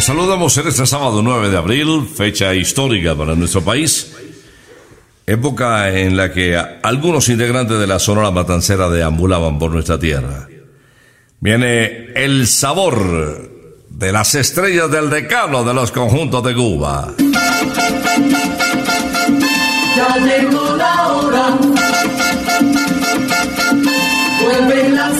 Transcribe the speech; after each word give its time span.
Saludamos 0.00 0.56
en 0.56 0.66
este 0.66 0.86
sábado 0.86 1.22
9 1.22 1.50
de 1.50 1.58
abril, 1.58 2.08
fecha 2.12 2.54
histórica 2.54 3.14
para 3.14 3.34
nuestro 3.34 3.62
país, 3.62 4.16
época 5.26 5.90
en 5.90 6.16
la 6.16 6.32
que 6.32 6.56
algunos 6.56 7.28
integrantes 7.28 7.78
de 7.78 7.86
la 7.86 7.98
Sonora 7.98 8.30
Matancera 8.30 8.88
deambulaban 8.88 9.58
por 9.58 9.70
nuestra 9.70 9.98
tierra. 9.98 10.48
Viene 11.38 12.08
el 12.14 12.46
sabor 12.46 13.50
de 13.90 14.12
las 14.12 14.34
estrellas 14.34 14.90
del 14.90 15.10
decano 15.10 15.64
de 15.64 15.74
los 15.74 15.92
conjuntos 15.92 16.42
de 16.44 16.54
Cuba. 16.54 17.12
Ya 19.96 20.16
llegó 20.16 20.76
la 20.76 21.08
hora. 21.08 21.58
Vuelve 24.42 24.88
la 24.88 25.19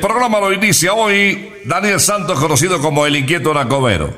El 0.00 0.06
programa 0.06 0.40
lo 0.40 0.50
inicia 0.50 0.94
hoy 0.94 1.52
Daniel 1.66 2.00
Santos, 2.00 2.40
conocido 2.40 2.80
como 2.80 3.04
el 3.04 3.16
inquieto 3.16 3.52
Nacobero. 3.52 4.10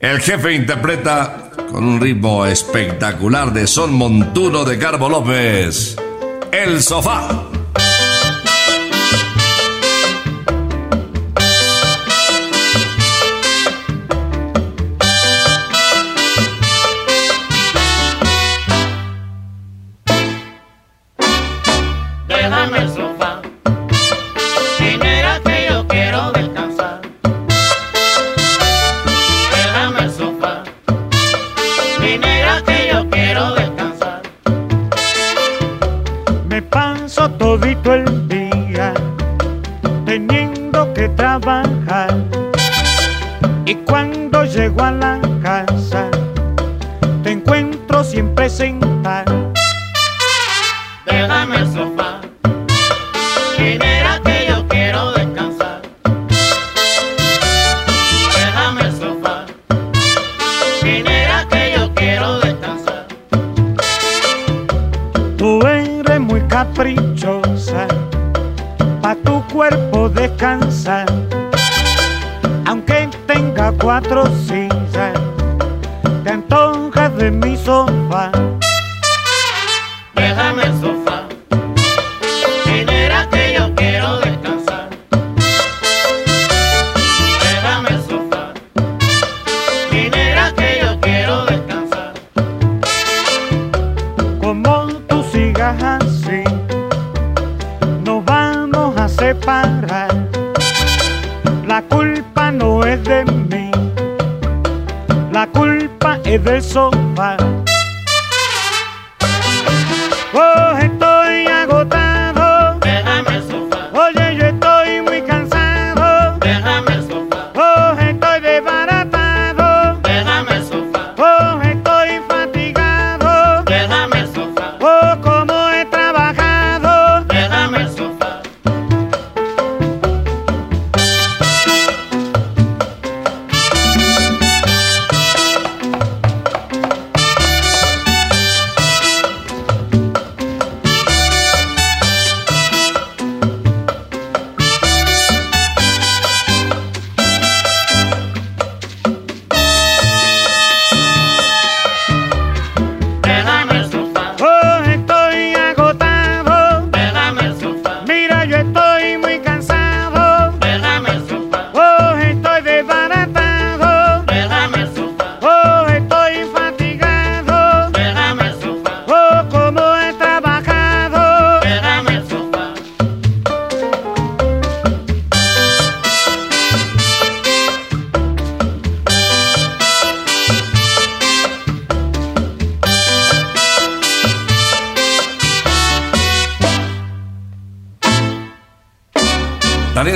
El 0.00 0.18
jefe 0.22 0.54
interpreta 0.54 1.50
con 1.70 1.84
un 1.84 2.00
ritmo 2.00 2.46
espectacular 2.46 3.52
de 3.52 3.66
son 3.66 3.92
montuno 3.92 4.64
de 4.64 4.78
Carbo 4.78 5.10
López. 5.10 5.94
El 6.50 6.82
sofá. 6.82 7.53
Todito 37.82 37.94
el 37.94 38.28
día 38.28 38.94
teniendo 40.04 40.92
que 40.94 41.08
trabajar 41.10 41.63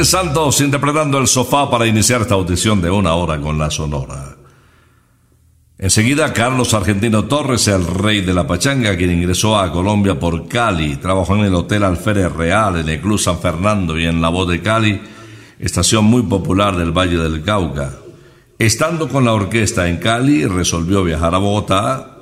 Santos 0.09 0.63
interpretando 0.63 1.19
el 1.19 1.27
sofá 1.27 1.71
para 1.71 1.87
iniciar 1.87 2.23
esta 2.23 2.33
audición 2.33 2.81
de 2.81 2.91
una 2.91 3.13
hora 3.13 3.39
con 3.39 3.59
la 3.59 3.71
Sonora. 3.71 4.39
Enseguida, 5.77 6.33
Carlos 6.33 6.73
Argentino 6.73 7.27
Torres, 7.27 7.69
el 7.69 7.87
rey 7.87 8.23
de 8.23 8.33
la 8.33 8.47
pachanga, 8.47 8.97
quien 8.97 9.13
ingresó 9.13 9.59
a 9.59 9.71
Colombia 9.71 10.19
por 10.19 10.49
Cali, 10.49 10.97
trabajó 10.97 11.37
en 11.37 11.43
el 11.43 11.55
Hotel 11.55 11.85
Alférez 11.85 12.33
Real, 12.33 12.79
en 12.79 12.89
el 12.89 13.01
Club 13.03 13.19
San 13.19 13.39
Fernando 13.39 13.99
y 13.99 14.07
en 14.07 14.23
La 14.23 14.31
Voz 14.31 14.49
de 14.49 14.63
Cali, 14.63 14.99
estación 15.59 16.07
muy 16.07 16.23
popular 16.23 16.75
del 16.75 16.91
Valle 16.91 17.19
del 17.19 17.43
Cauca. 17.43 17.93
Estando 18.59 19.11
con 19.11 19.27
la 19.27 19.35
orquesta 19.35 19.91
en 19.91 19.99
Cali, 19.99 20.47
resolvió 20.47 21.05
viajar 21.05 21.35
a 21.35 21.39
Bogotá 21.39 22.17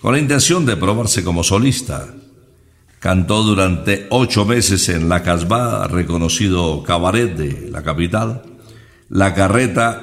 con 0.00 0.14
la 0.14 0.18
intención 0.18 0.64
de 0.64 0.78
probarse 0.78 1.22
como 1.22 1.44
solista. 1.44 2.06
Cantó 3.06 3.44
durante 3.44 4.08
ocho 4.10 4.44
meses 4.44 4.88
en 4.88 5.08
La 5.08 5.22
Casbah, 5.22 5.86
reconocido 5.86 6.82
cabaret 6.82 7.36
de 7.36 7.70
la 7.70 7.84
capital, 7.84 8.42
La 9.08 9.32
Carreta 9.32 10.02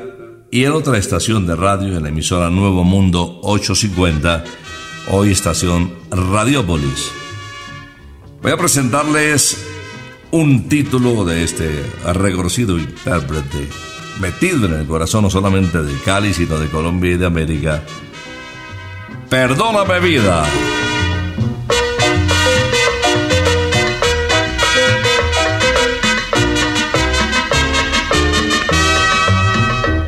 y 0.50 0.64
en 0.64 0.72
otra 0.72 0.98
estación 0.98 1.46
de 1.46 1.58
radio 1.58 1.98
en 1.98 2.04
la 2.04 2.08
emisora 2.08 2.50
Nuevo 2.50 2.86
Mundo 2.86 3.42
850, 3.44 4.46
hoy 5.12 5.34
estación 5.34 5.94
Radiópolis. 6.12 7.12
Voy 8.42 8.54
a 8.54 8.58
presentarles 8.58 9.62
un 10.32 10.70
título 10.70 11.26
de 11.26 11.44
este 11.44 11.84
reconocido 12.14 12.78
intérprete, 12.78 13.68
metido 14.22 14.66
en 14.68 14.76
el 14.76 14.88
corazón 14.88 15.24
no 15.24 15.30
solamente 15.30 15.84
de 15.84 15.94
Cali, 16.06 16.34
sino 16.34 16.58
de 16.58 16.70
Colombia 16.70 17.12
y 17.12 17.18
de 17.18 17.26
América. 17.26 17.84
Perdóname 19.30 20.00
vida. 20.00 20.46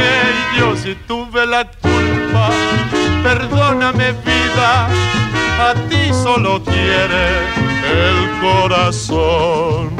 que 0.00 0.58
yo 0.58 0.76
si 0.76 0.94
tuve 1.06 1.46
la 1.46 1.64
culpa. 1.64 2.50
Perdóname 3.22 4.12
vida, 4.24 4.88
a 5.68 5.74
ti 5.88 6.12
solo 6.12 6.62
quiere 6.62 7.24
el 7.84 8.40
corazón. 8.40 9.99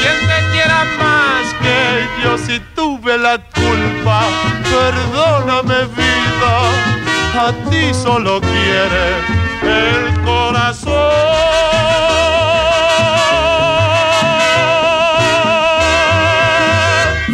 quien 0.00 0.18
te 0.28 0.38
quiera 0.52 0.84
más 0.98 1.54
que 1.62 1.78
yo 2.22 2.38
si 2.38 2.60
tuve 2.74 3.18
la 3.18 3.38
culpa. 3.38 4.24
Perdóname 4.64 5.86
vida, 5.96 6.54
a 7.46 7.52
ti 7.70 7.94
solo 7.94 8.40
quiere 8.40 9.06
el 9.62 10.22
corazón. 10.22 11.36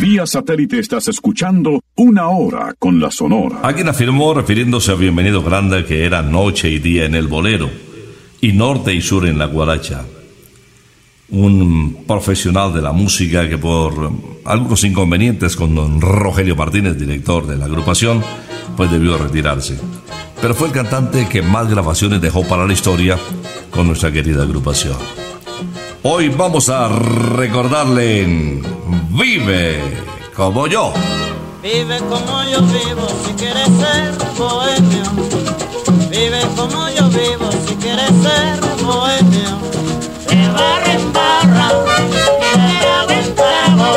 Vía 0.02 0.26
satélite 0.26 0.81
estás 0.81 1.07
escuchando 1.07 1.81
Una 1.95 2.28
Hora 2.28 2.75
con 2.76 3.00
la 3.00 3.11
Sonora. 3.12 3.61
Alguien 3.62 3.88
afirmó, 3.88 4.35
refiriéndose 4.35 4.90
a 4.90 4.95
Bienvenido 4.97 5.42
Grande, 5.45 5.85
que 5.85 6.04
era 6.04 6.23
noche 6.23 6.69
y 6.69 6.81
día 6.81 7.04
en 7.04 7.14
el 7.14 7.28
bolero 7.28 7.71
y 8.40 8.52
norte 8.52 8.92
y 8.92 9.00
sur 9.00 9.26
en 9.26 9.38
la 9.38 9.47
guaracha. 9.47 10.04
Un 11.32 12.04
profesional 12.06 12.72
de 12.72 12.82
la 12.82 12.92
música 12.92 13.48
que 13.48 13.58
por 13.58 14.12
algunos 14.44 14.84
inconvenientes 14.84 15.56
con 15.56 15.74
don 15.74 16.00
Rogelio 16.00 16.54
Martínez, 16.54 16.98
director 16.98 17.46
de 17.46 17.56
la 17.56 17.64
agrupación, 17.64 18.22
pues 18.76 18.90
debió 18.90 19.18
retirarse. 19.18 19.78
Pero 20.40 20.54
fue 20.54 20.68
el 20.68 20.74
cantante 20.74 21.26
que 21.28 21.42
más 21.42 21.68
grabaciones 21.68 22.20
dejó 22.20 22.44
para 22.44 22.66
la 22.66 22.72
historia 22.72 23.18
con 23.70 23.86
nuestra 23.86 24.12
querida 24.12 24.42
agrupación. 24.42 24.96
Hoy 26.02 26.28
vamos 26.28 26.68
a 26.68 26.88
recordarle 26.88 28.60
Vive 29.10 29.80
como 30.34 30.66
yo. 30.66 30.92
Vive 31.62 31.98
como 31.98 32.42
yo 32.44 32.60
vivo 32.62 33.06
si 33.24 33.32
quieres 33.34 33.68
ser 33.68 34.12
bohemio. 34.36 35.04
Vive 36.10 36.40
como 36.56 36.88
yo 36.90 37.08
vivo 37.08 37.50
si 37.66 37.74
quieres 37.76 38.08
ser 38.08 38.84
bohemio. 38.84 39.72
De 40.62 40.69
barra 40.69 40.92
en 40.92 41.12
barra, 41.12 41.69
y 42.38 42.50
de 42.61 42.69
trago 42.78 43.11
en 43.11 43.35
trago. 43.35 43.90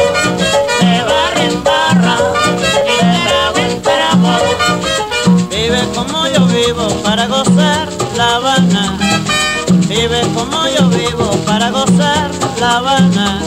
De 0.79 1.03
barra 1.03 1.43
en 1.43 1.63
barra, 1.63 2.15
y 2.85 2.95
de 3.05 3.17
trago 3.27 3.59
en 3.69 3.81
trago. 3.81 4.33
Como 5.93 6.27
yo 6.27 6.45
vivo 6.47 6.87
para 7.03 7.27
gozar 7.27 7.87
La 8.17 8.35
Habana. 8.37 8.97
Vive 9.87 10.21
como 10.33 10.67
yo 10.67 10.89
vivo 10.89 11.29
para 11.45 11.69
gozar 11.69 12.31
La 12.59 12.77
Habana. 12.77 13.41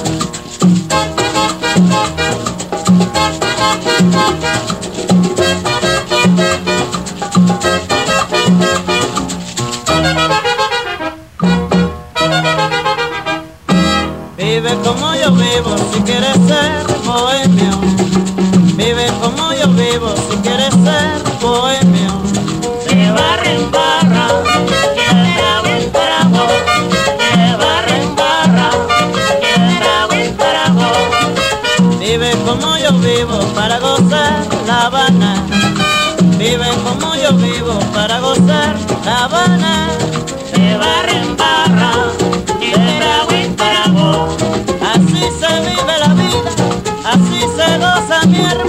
Vive 14.60 14.74
como 14.82 15.14
yo 15.14 15.30
vivo 15.30 15.76
si 15.92 16.00
quieres 16.00 16.34
ser 16.48 16.84
bohemio. 17.06 17.70
Vive 18.74 19.06
como 19.22 19.52
yo 19.52 19.68
vivo 19.68 20.12
si 20.28 20.36
quieres 20.38 20.74
ser 20.74 21.22
bohemio. 21.40 22.10
De 22.84 23.08
barra 23.12 23.52
en 23.52 23.70
barra, 23.70 24.26
de 24.96 25.06
trago 25.36 25.68
en 25.68 25.92
trago. 25.92 26.44
De 27.36 27.56
barra 27.56 27.96
en 28.02 28.16
barra, 28.16 28.70
de 29.42 29.78
trago 29.78 30.12
en 30.14 30.36
trago. 30.36 30.90
Vive 32.00 32.30
como 32.44 32.76
yo 32.78 32.92
vivo 32.94 33.38
para 33.54 33.78
gozar 33.78 34.44
La 34.66 34.86
Habana. 34.86 35.36
Vive 36.36 36.66
como 36.82 37.14
yo 37.14 37.32
vivo 37.34 37.78
para 37.94 38.18
gozar 38.18 38.74
La 39.04 39.24
Habana. 39.26 39.88
De 40.52 40.76
barra 40.76 41.12
en 41.12 41.36
barra, 41.36 41.67
Así 44.94 45.22
se 45.40 45.60
vive 45.60 45.98
la 45.98 46.14
vida, 46.14 46.50
así 47.04 47.40
se 47.40 47.78
goza 47.78 48.26
mi 48.26 48.38
hermano. 48.38 48.67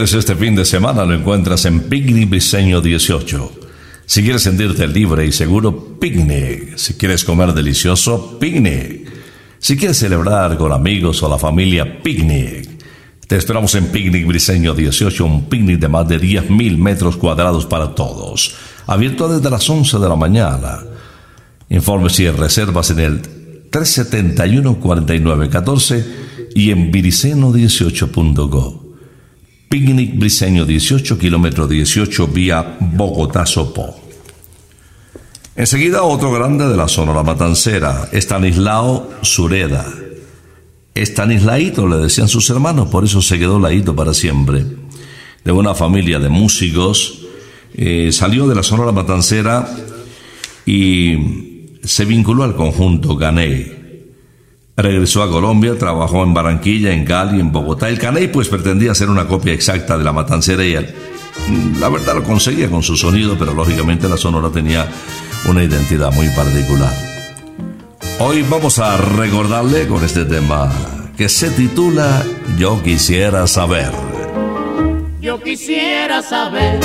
Quieres 0.00 0.14
este 0.14 0.34
fin 0.34 0.56
de 0.56 0.64
semana 0.64 1.04
lo 1.04 1.12
encuentras 1.12 1.66
en 1.66 1.80
Picnic 1.80 2.30
Briseño 2.30 2.80
18. 2.80 3.52
Si 4.06 4.22
quieres 4.22 4.44
sentirte 4.44 4.88
libre 4.88 5.26
y 5.26 5.32
seguro, 5.32 5.98
picnic. 6.00 6.78
Si 6.78 6.94
quieres 6.94 7.22
comer 7.22 7.52
delicioso, 7.52 8.38
picnic. 8.38 9.12
Si 9.58 9.76
quieres 9.76 9.98
celebrar 9.98 10.56
con 10.56 10.72
amigos 10.72 11.22
o 11.22 11.28
la 11.28 11.36
familia, 11.36 12.02
picnic. 12.02 12.66
Te 13.26 13.36
esperamos 13.36 13.74
en 13.74 13.88
Picnic 13.88 14.26
Briseño 14.26 14.72
18, 14.72 15.22
un 15.22 15.50
picnic 15.50 15.78
de 15.78 15.88
más 15.88 16.08
de 16.08 16.18
10.000 16.18 16.78
metros 16.78 17.18
cuadrados 17.18 17.66
para 17.66 17.94
todos. 17.94 18.54
Abierto 18.86 19.28
desde 19.28 19.50
las 19.50 19.68
11 19.68 19.98
de 19.98 20.08
la 20.08 20.16
mañana. 20.16 20.78
Informes 21.68 22.18
y 22.20 22.30
reservas 22.30 22.88
en 22.88 23.00
el 23.00 23.20
371-4914 23.70 26.06
y 26.54 26.70
en 26.70 26.90
viriceno18.go. 26.90 28.79
Picnic 29.70 30.18
Briseño 30.18 30.66
18, 30.66 31.16
kilómetro 31.16 31.68
18, 31.68 32.26
vía 32.26 32.76
Bogotá-Sopó. 32.80 34.00
Enseguida 35.54 36.02
otro 36.02 36.32
grande 36.32 36.66
de 36.66 36.76
la 36.76 36.88
Sonora 36.88 37.22
Matancera, 37.22 38.08
Estanislao 38.10 39.08
Sureda. 39.22 39.86
Estanislaito 40.92 41.86
le 41.86 41.98
decían 41.98 42.26
sus 42.26 42.50
hermanos, 42.50 42.88
por 42.88 43.04
eso 43.04 43.22
se 43.22 43.38
quedó 43.38 43.60
laito 43.60 43.94
para 43.94 44.12
siempre. 44.12 44.66
De 45.44 45.52
una 45.52 45.76
familia 45.76 46.18
de 46.18 46.30
músicos, 46.30 47.20
eh, 47.72 48.10
salió 48.10 48.48
de 48.48 48.56
la 48.56 48.64
Sonora 48.64 48.90
Matancera 48.90 49.72
y 50.66 51.76
se 51.84 52.06
vinculó 52.06 52.42
al 52.42 52.56
conjunto 52.56 53.14
Gané. 53.14 53.79
Regresó 54.76 55.22
a 55.22 55.30
Colombia, 55.30 55.76
trabajó 55.78 56.22
en 56.22 56.32
Barranquilla, 56.32 56.92
en 56.92 57.04
Cali, 57.04 57.40
en 57.40 57.52
Bogotá. 57.52 57.88
El 57.88 57.98
Caney 57.98 58.28
pues 58.28 58.48
pretendía 58.48 58.94
ser 58.94 59.10
una 59.10 59.26
copia 59.26 59.52
exacta 59.52 59.98
de 59.98 60.04
la 60.04 60.12
Matancera 60.12 60.64
y 60.64 60.74
él, 60.74 60.94
mm, 61.48 61.80
la 61.80 61.88
verdad 61.88 62.14
lo 62.14 62.24
conseguía 62.24 62.70
con 62.70 62.82
su 62.82 62.96
sonido, 62.96 63.36
pero 63.38 63.52
lógicamente 63.52 64.08
la 64.08 64.16
Sonora 64.16 64.50
tenía 64.50 64.88
una 65.48 65.62
identidad 65.62 66.12
muy 66.12 66.28
particular. 66.30 66.92
Hoy 68.18 68.42
vamos 68.48 68.78
a 68.78 68.96
recordarle 68.96 69.86
con 69.86 70.04
este 70.04 70.24
tema 70.24 70.70
que 71.16 71.28
se 71.28 71.50
titula 71.50 72.22
Yo 72.56 72.82
quisiera 72.82 73.46
saber. 73.46 73.90
Yo 75.20 75.42
quisiera 75.42 76.22
saber 76.22 76.80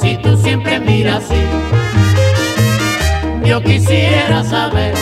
si 0.00 0.16
tú 0.16 0.36
siempre 0.36 0.80
miras 0.80 1.24
así. 1.24 1.40
Yo 3.44 3.62
quisiera 3.62 4.42
saber 4.44 4.94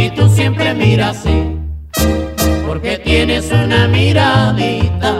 si 0.00 0.10
tú 0.10 0.28
siempre 0.30 0.72
miras 0.72 1.18
así. 1.18 1.58
Porque 2.66 2.96
tienes 2.98 3.50
una 3.52 3.86
miradita 3.86 5.12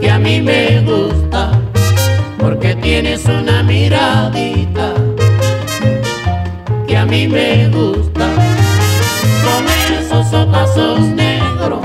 que 0.00 0.08
a 0.08 0.18
mí 0.18 0.40
me 0.40 0.80
gusta. 0.82 1.50
Porque 2.38 2.76
tienes 2.76 3.24
una 3.24 3.64
miradita 3.64 4.94
que 6.86 6.96
a 6.96 7.04
mí 7.04 7.26
me 7.26 7.68
gusta. 7.70 8.26
Con 9.46 9.62
esos 9.98 10.32
ojazos 10.32 11.00
negros 11.24 11.84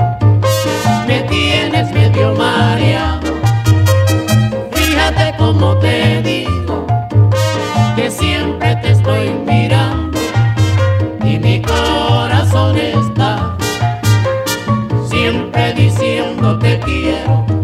me 1.08 1.18
tienes 1.22 1.92
medio 1.92 2.32
mareado. 2.34 3.32
Fíjate 4.72 5.34
cómo 5.36 5.76
te 5.78 6.21
quiero 17.00 17.61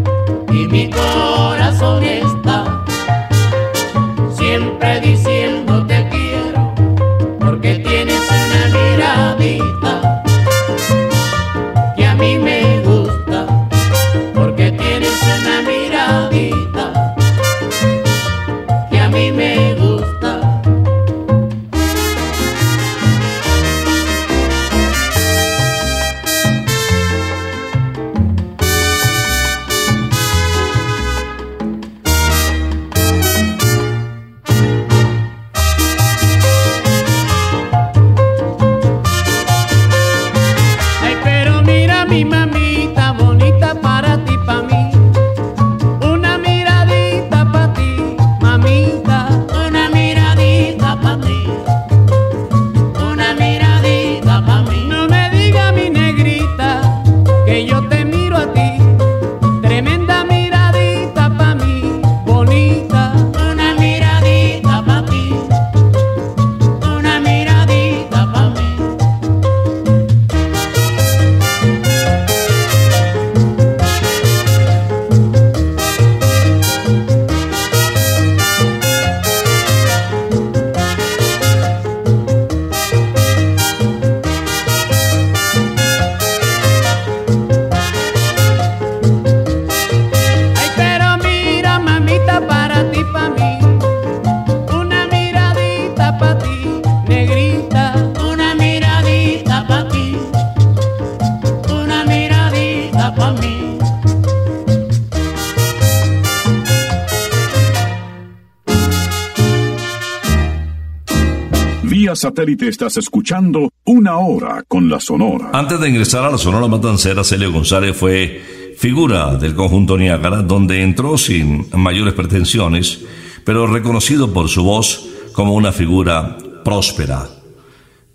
satélite 112.19 112.67
estás 112.67 112.97
escuchando 112.97 113.71
Una 113.85 114.17
Hora 114.17 114.63
con 114.67 114.89
la 114.89 114.99
Sonora. 114.99 115.51
Antes 115.53 115.79
de 115.79 115.89
ingresar 115.89 116.25
a 116.25 116.29
la 116.29 116.37
Sonora 116.37 116.67
Matancera, 116.67 117.23
Celio 117.23 117.51
González 117.51 117.95
fue 117.95 118.75
figura 118.77 119.35
del 119.37 119.55
conjunto 119.55 119.97
Niágara, 119.97 120.41
donde 120.41 120.81
entró 120.83 121.17
sin 121.17 121.67
mayores 121.73 122.13
pretensiones, 122.13 123.05
pero 123.45 123.67
reconocido 123.67 124.33
por 124.33 124.49
su 124.49 124.63
voz 124.63 125.07
como 125.31 125.53
una 125.53 125.71
figura 125.71 126.37
próspera. 126.63 127.27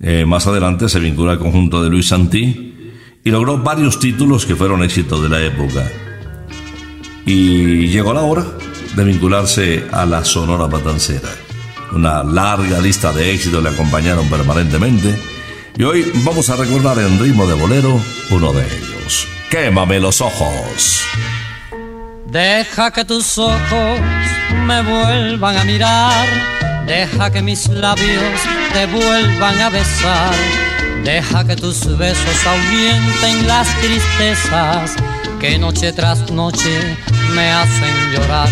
Eh, 0.00 0.26
más 0.26 0.46
adelante 0.46 0.88
se 0.88 1.00
vinculó 1.00 1.30
al 1.30 1.38
conjunto 1.38 1.82
de 1.82 1.88
Luis 1.88 2.08
Santí 2.08 2.74
y 3.24 3.30
logró 3.30 3.56
varios 3.58 3.98
títulos 3.98 4.44
que 4.44 4.54
fueron 4.54 4.82
éxitos 4.82 5.22
de 5.22 5.30
la 5.30 5.42
época. 5.42 5.90
Y 7.24 7.88
llegó 7.88 8.12
la 8.12 8.20
hora 8.20 8.44
de 8.94 9.04
vincularse 9.04 9.86
a 9.90 10.04
la 10.04 10.24
Sonora 10.24 10.68
Matancera. 10.68 11.43
Una 11.94 12.24
larga 12.24 12.80
lista 12.80 13.12
de 13.12 13.32
éxitos 13.32 13.62
le 13.62 13.68
acompañaron 13.70 14.28
permanentemente 14.28 15.16
y 15.76 15.84
hoy 15.84 16.10
vamos 16.24 16.50
a 16.50 16.56
recordar 16.56 16.98
en 16.98 17.20
ritmo 17.20 17.46
de 17.46 17.54
bolero 17.54 18.00
uno 18.30 18.52
de 18.52 18.66
ellos. 18.66 19.28
Quémame 19.48 20.00
los 20.00 20.20
ojos. 20.20 21.04
Deja 22.26 22.90
que 22.90 23.04
tus 23.04 23.38
ojos 23.38 24.00
me 24.66 24.82
vuelvan 24.82 25.56
a 25.56 25.64
mirar, 25.64 26.26
deja 26.84 27.30
que 27.30 27.42
mis 27.42 27.68
labios 27.68 28.40
te 28.72 28.86
vuelvan 28.86 29.60
a 29.60 29.70
besar, 29.70 30.34
deja 31.04 31.44
que 31.46 31.54
tus 31.54 31.96
besos 31.96 32.46
ahuyenten 32.46 33.46
las 33.46 33.68
tristezas 33.80 34.96
que 35.38 35.58
noche 35.58 35.92
tras 35.92 36.28
noche 36.32 36.96
me 37.36 37.50
hacen 37.52 38.10
llorar. 38.10 38.48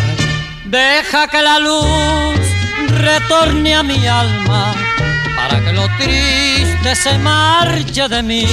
Deja 0.65 1.27
que 1.27 1.43
la 1.43 1.59
luz 1.59 2.52
retorne 2.93 3.75
a 3.75 3.83
mi 3.83 4.07
alma 4.07 4.75
para 5.37 5.61
que 5.61 5.73
lo 5.73 5.89
triste 5.99 6.95
se 6.95 7.19
marche 7.19 8.09
de 8.09 8.23
mí. 8.23 8.47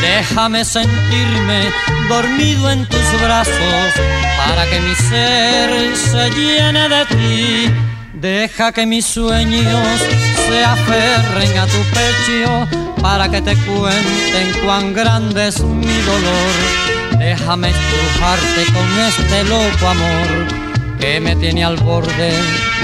Déjame 0.00 0.64
sentirme 0.64 1.70
dormido 2.08 2.70
en 2.70 2.86
tus 2.86 3.20
brazos 3.20 3.92
para 4.38 4.64
que 4.70 4.80
mi 4.80 4.94
ser 4.94 5.96
se 5.96 6.30
llene 6.30 6.88
de 6.88 7.04
ti. 7.06 7.74
Deja 8.14 8.72
que 8.72 8.86
mis 8.86 9.06
sueños 9.06 10.00
se 10.48 10.64
aferren 10.64 11.58
a 11.58 11.66
tu 11.66 11.80
pecho 11.96 12.68
para 13.00 13.28
que 13.30 13.40
te 13.40 13.56
cuenten 13.56 14.52
cuán 14.64 14.92
grande 14.94 15.48
es 15.48 15.60
mi 15.62 15.96
dolor. 16.02 17.18
Déjame 17.18 17.70
estrujarte 17.70 18.72
con 18.72 19.00
este 19.08 19.44
loco 19.44 19.88
amor 19.88 20.59
que 21.00 21.18
me 21.20 21.34
tiene 21.36 21.64
al 21.64 21.76
borde 21.76 22.32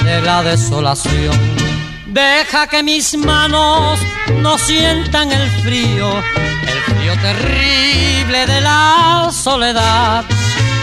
de 0.04 0.20
la 0.22 0.42
desolación. 0.42 1.36
Deja 2.06 2.66
que 2.66 2.82
mis 2.82 3.16
manos 3.16 4.00
no 4.38 4.56
sientan 4.58 5.30
el 5.30 5.50
frío, 5.62 6.08
el 6.62 6.94
frío 6.94 7.12
terrible 7.20 8.46
de 8.46 8.60
la 8.62 9.28
soledad. 9.30 10.24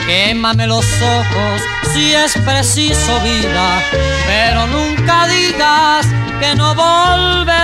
Quémame 0.06 0.68
los 0.68 0.86
ojos 1.02 1.62
si 1.94 2.14
es 2.14 2.38
preciso 2.46 3.20
vida, 3.22 3.82
pero 4.28 4.68
nunca 4.68 5.28
digas 5.28 6.06
que 6.40 6.56
no 6.56 6.76
volverás. 6.76 7.64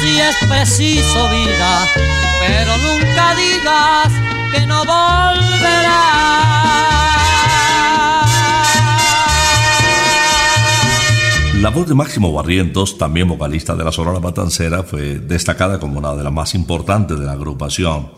si 0.00 0.20
es 0.20 0.36
preciso 0.48 1.28
vida, 1.28 1.86
pero 2.40 2.76
nunca 2.78 3.34
digas 3.34 4.12
que 4.52 4.66
no 4.66 4.78
volverás. 4.84 6.18
La 11.60 11.70
voz 11.70 11.88
de 11.88 11.94
Máximo 11.94 12.32
Barrientos, 12.32 12.98
también 12.98 13.28
vocalista 13.28 13.74
de 13.74 13.84
la 13.84 13.90
Sonora 13.90 14.20
Matancera, 14.20 14.84
fue 14.84 15.18
destacada 15.18 15.80
como 15.80 15.98
una 15.98 16.14
de 16.14 16.22
las 16.22 16.32
más 16.32 16.54
importantes 16.54 17.18
de 17.18 17.26
la 17.26 17.32
agrupación. 17.32 18.12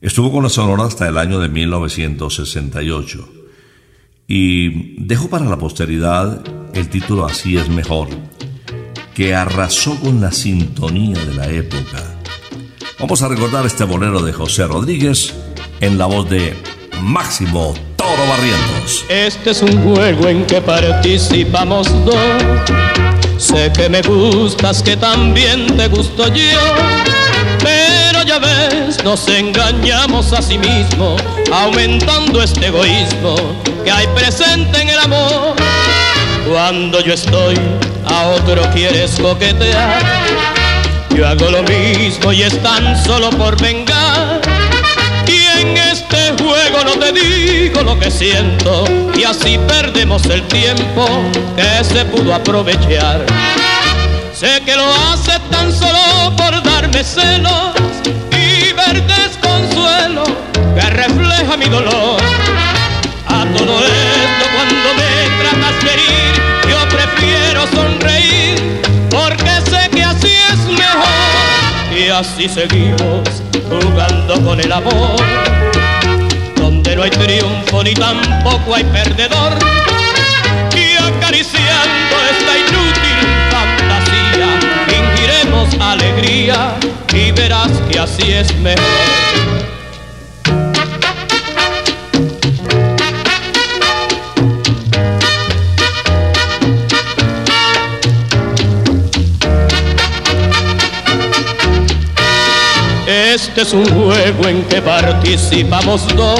Estuvo 0.00 0.30
con 0.30 0.44
la 0.44 0.48
Sonora 0.48 0.84
hasta 0.84 1.08
el 1.08 1.18
año 1.18 1.40
de 1.40 1.48
1968 1.48 3.28
y 4.28 5.04
dejó 5.04 5.28
para 5.28 5.46
la 5.46 5.58
posteridad 5.58 6.40
el 6.72 6.88
título 6.88 7.26
Así 7.26 7.56
es 7.56 7.68
mejor, 7.68 8.08
que 9.14 9.34
arrasó 9.34 9.98
con 10.00 10.20
la 10.20 10.32
sintonía 10.32 11.18
de 11.18 11.34
la 11.34 11.48
época. 11.48 12.02
Vamos 12.98 13.22
a 13.22 13.28
recordar 13.28 13.64
este 13.66 13.84
bolero 13.84 14.22
de 14.22 14.32
José 14.32 14.66
Rodríguez 14.66 15.34
en 15.80 15.98
la 15.98 16.06
voz 16.06 16.28
de 16.28 16.56
Máximo 17.00 17.74
Toro 17.96 18.26
Barrientos. 18.28 19.04
Este 19.08 19.50
es 19.50 19.62
un 19.62 19.82
juego 19.82 20.28
en 20.28 20.44
que 20.46 20.60
participamos 20.60 21.88
dos. 22.04 22.16
Sé 23.38 23.72
que 23.72 23.88
me 23.88 24.02
gustas, 24.02 24.82
que 24.82 24.96
también 24.96 25.66
te 25.76 25.88
gusto 25.88 26.28
yo. 26.28 26.60
Pero 27.62 28.22
ya 28.22 28.38
ves, 28.38 29.02
nos 29.02 29.26
engañamos 29.28 30.32
a 30.32 30.42
sí 30.42 30.58
mismo, 30.58 31.16
aumentando 31.52 32.42
este 32.42 32.66
egoísmo 32.66 33.34
que 33.82 33.90
hay 33.90 34.06
presente 34.08 34.82
en 34.82 34.88
el 34.90 34.98
amor. 34.98 35.56
Cuando 36.48 37.00
yo 37.00 37.14
estoy, 37.14 37.56
a 38.06 38.28
otro 38.28 38.62
quieres 38.72 39.18
coquetear. 39.20 40.02
Yo 41.14 41.26
hago 41.26 41.50
lo 41.50 41.62
mismo 41.62 42.32
y 42.32 42.42
es 42.42 42.60
tan 42.62 42.96
solo 43.04 43.30
por 43.30 43.60
vengar. 43.60 44.40
Y 45.26 45.60
en 45.60 45.76
este 45.76 46.32
juego 46.42 46.84
no 46.84 46.92
te 46.92 47.12
digo 47.12 47.82
lo 47.82 47.98
que 47.98 48.10
siento 48.10 48.84
y 49.16 49.24
así 49.24 49.58
perdemos 49.68 50.24
el 50.26 50.42
tiempo 50.48 51.06
que 51.56 51.84
se 51.84 52.04
pudo 52.06 52.34
aprovechar. 52.34 53.24
Sé 54.32 54.62
que 54.64 54.74
lo 54.74 54.86
hace 55.12 55.38
tan 55.50 55.72
solo 55.72 56.34
por 56.36 56.62
darme 56.62 57.04
celos 57.04 57.74
y 58.30 58.72
ver 58.72 59.06
desconsuelo 59.06 60.24
que 60.74 60.90
refleja 60.90 61.56
mi 61.58 61.66
dolor. 61.66 62.09
Así 72.20 72.46
seguimos 72.50 73.22
jugando 73.66 74.38
con 74.44 74.60
el 74.60 74.70
amor, 74.70 75.16
donde 76.56 76.94
no 76.94 77.02
hay 77.02 77.10
triunfo 77.10 77.82
ni 77.82 77.94
tampoco 77.94 78.74
hay 78.74 78.84
perdedor. 78.84 79.54
Y 80.76 80.96
acariciando 80.96 82.16
esta 82.30 82.58
inútil 82.58 83.20
fantasía, 83.50 84.48
fingiremos 84.86 85.74
alegría 85.80 86.74
y 87.14 87.32
verás 87.32 87.72
que 87.90 87.98
así 87.98 88.30
es 88.30 88.54
mejor. 88.56 89.59
Este 103.50 103.62
es 103.62 103.72
un 103.72 103.84
juego 103.84 104.46
en 104.46 104.62
que 104.66 104.80
participamos 104.80 106.06
dos. 106.14 106.38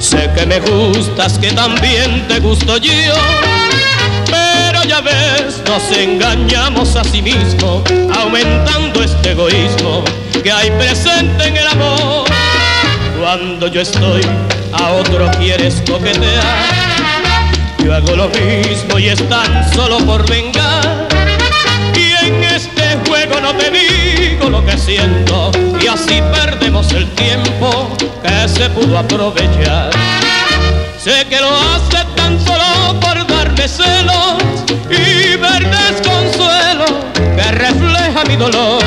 Sé 0.00 0.28
que 0.34 0.44
me 0.44 0.58
gustas, 0.58 1.38
que 1.38 1.52
también 1.52 2.26
te 2.26 2.40
gusto 2.40 2.76
yo. 2.78 2.90
Pero 4.28 4.82
ya 4.82 5.00
ves, 5.00 5.62
nos 5.64 5.96
engañamos 5.96 6.96
a 6.96 7.04
sí 7.04 7.22
mismo, 7.22 7.84
aumentando 8.18 9.00
este 9.00 9.30
egoísmo 9.30 10.02
que 10.42 10.50
hay 10.50 10.72
presente 10.72 11.46
en 11.46 11.56
el 11.56 11.68
amor. 11.68 12.26
Cuando 13.20 13.68
yo 13.68 13.80
estoy, 13.80 14.22
a 14.72 14.90
otro 14.90 15.30
quieres 15.38 15.80
coquetear. 15.88 16.42
Yo 17.84 17.94
hago 17.94 18.16
lo 18.16 18.28
mismo 18.30 18.98
y 18.98 19.06
es 19.06 19.28
tan 19.28 19.72
solo 19.72 19.98
por 19.98 20.28
vengar. 20.28 21.05
No 23.46 23.54
te 23.54 23.70
digo 23.70 24.50
lo 24.50 24.64
que 24.64 24.76
siento 24.76 25.52
y 25.80 25.86
así 25.86 26.20
perdemos 26.32 26.90
el 26.92 27.08
tiempo 27.10 27.88
que 28.22 28.48
se 28.48 28.68
pudo 28.70 28.98
aprovechar. 28.98 29.90
Sé 30.98 31.24
que 31.28 31.40
lo 31.40 31.48
hace 31.48 32.04
tan 32.16 32.44
solo 32.44 32.98
por 33.00 33.26
darme 33.26 33.68
celos 33.68 34.42
y 34.90 35.36
ver 35.36 35.70
desconsuelo 35.70 36.86
que 37.14 37.52
refleja 37.52 38.24
mi 38.26 38.36
dolor. 38.36 38.82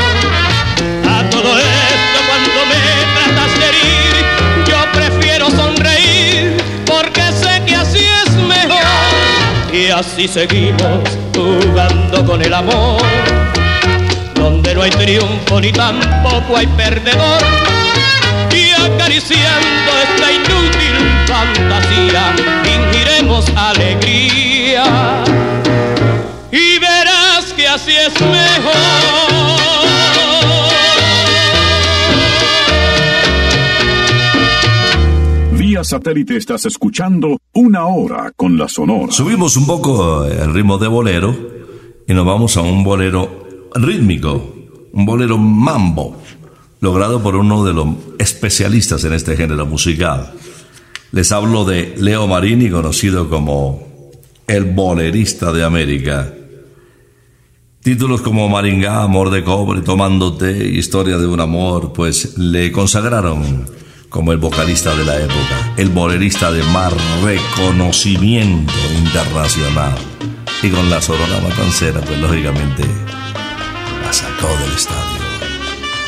A 1.08 1.30
todo 1.30 1.58
esto 1.58 2.20
cuando 2.28 2.66
me 2.70 2.80
tratas 3.16 3.60
de 3.60 3.66
herir, 3.70 4.26
yo 4.68 4.92
prefiero 4.92 5.50
sonreír 5.52 6.58
porque 6.86 7.22
sé 7.32 7.64
que 7.66 7.76
así 7.76 8.00
es 8.26 8.34
mejor. 8.36 8.80
Y 9.72 9.88
así 9.90 10.28
seguimos 10.28 11.00
jugando 11.34 12.26
con 12.26 12.42
el 12.42 12.54
amor, 12.54 13.02
no 14.80 14.86
hay 14.86 14.92
triunfo 14.92 15.60
ni 15.60 15.74
tampoco 15.74 16.56
hay 16.56 16.66
perdedor. 16.68 17.42
Y 18.56 18.72
acariciando 18.72 19.92
esta 20.04 20.32
inútil 20.32 20.96
fantasía, 21.28 22.34
fingiremos 22.64 23.46
alegría. 23.58 25.24
Y 26.50 26.80
verás 26.80 27.52
que 27.58 27.68
así 27.68 27.92
es 27.92 28.22
mejor. 28.22 28.74
Vía 35.52 35.84
satélite 35.84 36.38
estás 36.38 36.66
escuchando 36.66 37.38
una 37.54 37.86
hora 37.88 38.32
con 38.34 38.58
la 38.58 38.70
Sonora. 38.70 39.12
Subimos 39.12 39.58
un 39.58 39.68
poco 39.68 40.24
el 40.24 40.54
ritmo 40.54 40.78
de 40.78 40.88
bolero 40.88 41.36
y 42.08 42.14
nos 42.14 42.26
vamos 42.26 42.56
a 42.56 42.62
un 42.62 42.86
bolero 42.86 43.70
rítmico, 43.76 44.59
un 44.94 45.06
bolero 45.06 45.38
mambo, 45.38 46.22
logrado 46.82 47.22
por 47.22 47.36
uno 47.36 47.64
de 47.64 47.74
los 47.74 47.88
especialistas 48.18 49.04
en 49.04 49.14
este 49.14 49.36
género 49.36 49.66
musical. 49.66 50.34
Les 51.12 51.32
hablo 51.32 51.66
de 51.66 51.96
Leo 51.98 52.28
Marini, 52.28 52.70
conocido 52.70 53.30
como 53.30 54.12
el 54.48 54.66
bolerista 54.66 55.52
de 55.52 55.64
América. 55.64 56.34
Títulos 57.82 58.22
como 58.22 58.50
Maringá, 58.50 59.04
Amor 59.04 59.30
de 59.30 59.44
Cobre, 59.44 59.82
Tomándote, 59.82 60.68
Historia 60.68 61.18
de 61.18 61.28
un 61.28 61.40
Amor, 61.40 61.94
pues 61.94 62.38
le 62.38 62.72
consagraron 62.72 63.66
como 64.10 64.32
el 64.32 64.38
vocalista 64.38 64.96
de 64.96 65.06
la 65.06 65.18
época, 65.18 65.74
el 65.78 65.90
bolerista 65.90 66.52
de 66.52 66.64
más 66.64 66.94
reconocimiento 67.24 68.74
internacional. 68.98 69.96
Y 70.62 70.70
con 70.70 70.90
la 70.90 71.02
Sonora 71.02 71.40
Matancera, 71.42 72.02
pues 72.02 72.20
lógicamente 72.20 72.84
la 74.10 74.14
sacó 74.14 74.48
del 74.58 74.74
estadio. 74.74 75.22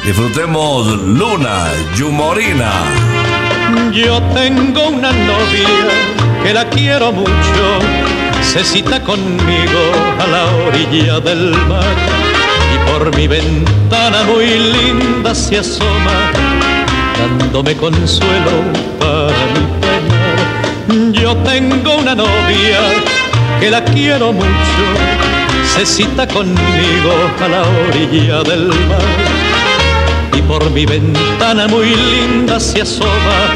Disfrutemos 0.04 0.88
Luna 1.04 1.68
Yumorina. 1.96 2.72
Yo 3.94 4.20
tengo 4.34 4.88
una 4.88 5.12
novia 5.12 5.70
que 6.44 6.52
la 6.52 6.68
quiero 6.68 7.12
mucho, 7.12 7.64
se 8.42 8.64
cita 8.64 9.04
conmigo 9.04 9.84
a 10.20 10.26
la 10.26 10.46
orilla 10.68 11.20
del 11.20 11.52
mar 11.68 11.96
y 12.74 12.90
por 12.90 13.16
mi 13.16 13.28
ventana 13.28 14.24
muy 14.24 14.48
linda 14.48 15.36
se 15.36 15.60
asoma, 15.60 16.32
dándome 17.20 17.76
consuelo 17.76 18.64
para 19.00 19.44
mi 19.54 19.64
penar. 19.80 21.22
Yo 21.22 21.38
tengo 21.38 21.98
una 21.98 22.16
novia 22.16 22.80
que 23.60 23.70
la 23.70 23.84
quiero 23.84 24.34
mucho, 24.34 24.86
se 25.76 25.86
cita 25.86 26.28
conmigo 26.28 27.14
a 27.40 27.48
la 27.48 27.62
orilla 27.88 28.44
del 28.44 28.68
mar 28.68 29.32
y 30.38 30.42
por 30.42 30.70
mi 30.72 30.86
ventana 30.86 31.68
muy 31.68 31.96
linda 31.96 32.60
se 32.60 32.82
asoma, 32.82 33.56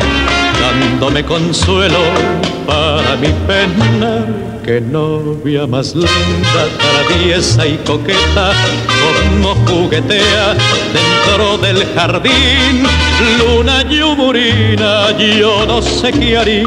dándome 0.62 1.24
consuelo 1.26 2.00
para 2.66 3.16
mi 3.18 3.30
pena. 3.48 4.26
Que 4.64 4.82
novia 4.82 5.68
más 5.68 5.94
linda, 5.94 6.64
traviesa 6.80 7.68
y 7.68 7.78
coqueta, 7.86 8.52
como 9.04 9.54
juguetea 9.68 10.56
dentro 10.92 11.58
del 11.60 11.86
jardín. 11.94 12.84
Luna 13.38 13.84
yumurina, 13.84 15.16
yo 15.20 15.66
no 15.68 15.84
sé 15.84 16.12
qué 16.12 16.36
haría 16.36 16.66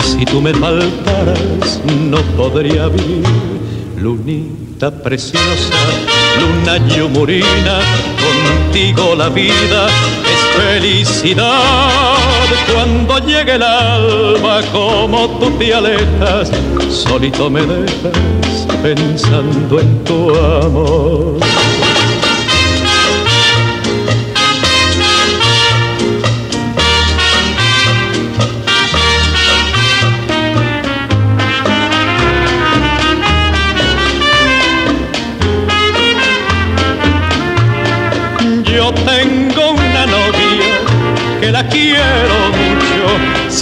si 0.00 0.24
tú 0.24 0.40
me 0.40 0.52
faltaras, 0.52 1.80
no 2.10 2.18
podría 2.36 2.88
vivir. 2.88 3.59
Lunita 4.00 4.90
preciosa, 4.90 5.76
luna 6.40 6.78
yumurina, 6.88 7.80
contigo 8.24 9.14
la 9.14 9.28
vida 9.28 9.88
es 10.24 10.40
felicidad. 10.56 12.16
Cuando 12.72 13.18
llegue 13.26 13.56
el 13.56 13.62
alma, 13.62 14.62
como 14.72 15.28
tú 15.38 15.50
te 15.58 15.74
alejas, 15.74 16.50
solito 16.88 17.50
me 17.50 17.60
dejas 17.60 18.66
pensando 18.82 19.80
en 19.80 20.04
tu 20.04 20.34
amor. 20.34 21.49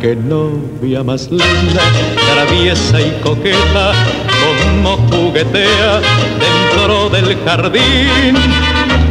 Que 0.00 0.14
novia 0.14 1.02
más 1.02 1.28
linda, 1.28 1.82
traviesa 2.32 3.00
y 3.00 3.18
coqueta, 3.20 3.92
como 4.44 4.96
juguetea 5.08 6.00
dentro 6.38 7.10
del 7.10 7.36
jardín. 7.44 8.36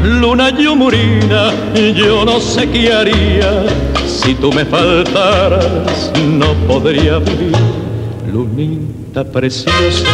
Luna 0.04 0.50
yumurina, 0.58 1.52
yo 1.94 2.24
no 2.24 2.40
sé 2.40 2.70
qué 2.70 2.94
haría 2.94 3.66
si 4.08 4.34
tú 4.36 4.52
me 4.54 4.64
faltaras, 4.64 6.12
no 6.26 6.54
podría 6.68 7.20
vivir. 7.20 7.52
Lunita 8.32 9.26
preciosa, 9.26 10.08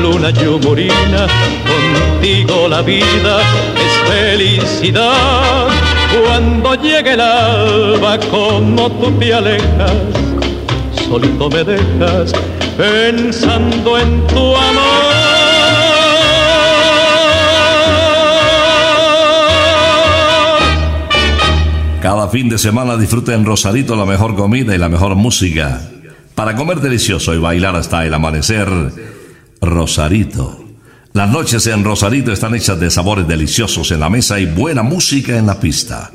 luna 0.00 0.30
yumurina, 0.30 1.26
contigo 1.66 2.68
la 2.68 2.82
vida 2.82 3.40
es 3.76 4.10
felicidad. 4.10 5.67
Cuando 6.12 6.74
llegue 6.74 7.12
el 7.12 7.20
alba, 7.20 8.18
como 8.30 8.90
tú 8.92 9.10
te 9.18 9.34
alejas, 9.34 9.92
solito 11.08 11.50
me 11.50 11.64
dejas 11.64 12.32
pensando 12.76 13.98
en 13.98 14.26
tu 14.28 14.56
amor. 14.56 15.38
Cada 22.00 22.28
fin 22.28 22.48
de 22.48 22.58
semana 22.58 22.96
disfruta 22.96 23.34
en 23.34 23.44
Rosarito 23.44 23.96
la 23.96 24.06
mejor 24.06 24.34
comida 24.34 24.74
y 24.74 24.78
la 24.78 24.88
mejor 24.88 25.14
música. 25.14 25.82
Para 26.34 26.54
comer 26.54 26.80
delicioso 26.80 27.34
y 27.34 27.38
bailar 27.38 27.74
hasta 27.74 28.06
el 28.06 28.14
amanecer, 28.14 28.68
Rosarito. 29.60 30.67
Las 31.12 31.30
noches 31.30 31.66
en 31.66 31.84
Rosarito 31.84 32.32
están 32.32 32.54
hechas 32.54 32.78
de 32.78 32.90
sabores 32.90 33.26
deliciosos 33.26 33.90
en 33.90 34.00
la 34.00 34.10
mesa 34.10 34.38
y 34.38 34.46
buena 34.46 34.82
música 34.82 35.36
en 35.36 35.46
la 35.46 35.58
pista. 35.58 36.12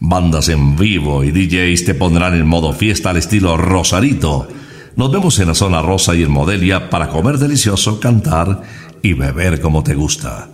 Bandas 0.00 0.48
en 0.48 0.76
vivo 0.76 1.24
y 1.24 1.32
DJs 1.32 1.84
te 1.84 1.94
pondrán 1.94 2.34
en 2.34 2.46
modo 2.46 2.72
fiesta 2.72 3.10
al 3.10 3.16
estilo 3.16 3.56
Rosarito. 3.56 4.48
Nos 4.94 5.10
vemos 5.10 5.38
en 5.40 5.48
la 5.48 5.54
zona 5.54 5.82
rosa 5.82 6.14
y 6.14 6.22
en 6.22 6.30
Modelia 6.30 6.88
para 6.88 7.08
comer 7.08 7.38
delicioso, 7.38 7.98
cantar 7.98 8.62
y 9.02 9.12
beber 9.12 9.60
como 9.60 9.82
te 9.82 9.94
gusta. 9.94 10.48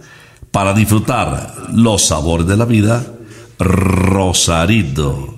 Para 0.51 0.73
disfrutar 0.73 1.55
los 1.73 2.07
sabores 2.07 2.47
de 2.47 2.57
la 2.57 2.65
vida, 2.65 3.05
Rosarito. 3.59 5.34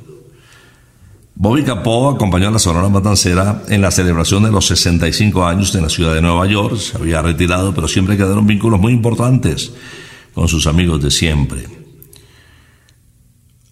Bobby 1.38 1.64
Capó 1.64 2.08
acompañó 2.08 2.48
a 2.48 2.50
la 2.50 2.58
Sonora 2.58 2.88
Matancera 2.88 3.62
en 3.68 3.82
la 3.82 3.90
celebración 3.90 4.42
de 4.42 4.50
los 4.50 4.66
65 4.68 5.44
años 5.46 5.70
de 5.70 5.82
la 5.82 5.90
ciudad 5.90 6.14
de 6.14 6.22
Nueva 6.22 6.46
York. 6.46 6.78
Se 6.78 6.96
había 6.96 7.20
retirado, 7.20 7.74
pero 7.74 7.86
siempre 7.88 8.16
quedaron 8.16 8.46
vínculos 8.46 8.80
muy 8.80 8.94
importantes 8.94 9.70
con 10.34 10.48
sus 10.48 10.66
amigos 10.66 11.02
de 11.02 11.10
siempre. 11.10 11.66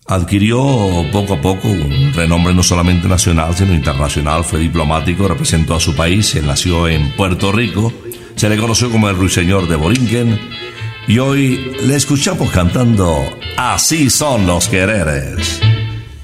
Adquirió 0.07 0.59
poco 1.11 1.35
a 1.35 1.41
poco 1.41 1.67
un 1.67 2.13
renombre 2.13 2.53
no 2.53 2.63
solamente 2.63 3.09
nacional, 3.09 3.55
sino 3.57 3.73
internacional. 3.73 4.45
Fue 4.45 4.59
diplomático, 4.59 5.27
representó 5.27 5.75
a 5.75 5.81
su 5.81 5.97
país, 5.97 6.35
él 6.35 6.47
nació 6.47 6.87
en 6.87 7.17
Puerto 7.17 7.51
Rico. 7.51 7.91
Se 8.37 8.51
le 8.51 8.59
conoció 8.59 8.91
como 8.91 9.09
el 9.09 9.17
ruiseñor 9.17 9.67
de 9.69 9.77
Borinquen. 9.77 10.39
Y 11.09 11.19
hoy 11.19 11.73
le 11.83 11.97
escuchamos 11.97 12.51
cantando 12.51 13.25
Así 13.57 14.11
son 14.11 14.47
los 14.47 14.69
quereres. 14.69 15.63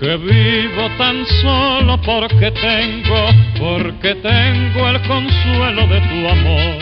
que 0.00 0.16
vivo 0.16 0.88
tan 0.98 1.24
solo 1.42 2.00
porque 2.02 2.50
tengo, 2.50 3.28
porque 3.58 4.14
tengo 4.16 4.88
el 4.88 5.00
consuelo 5.02 5.86
de 5.86 6.00
tu 6.00 6.28
amor. 6.28 6.78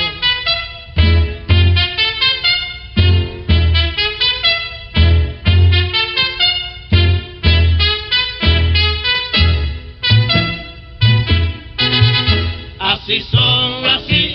Así 12.78 13.20
son, 13.30 13.84
así, 13.84 14.32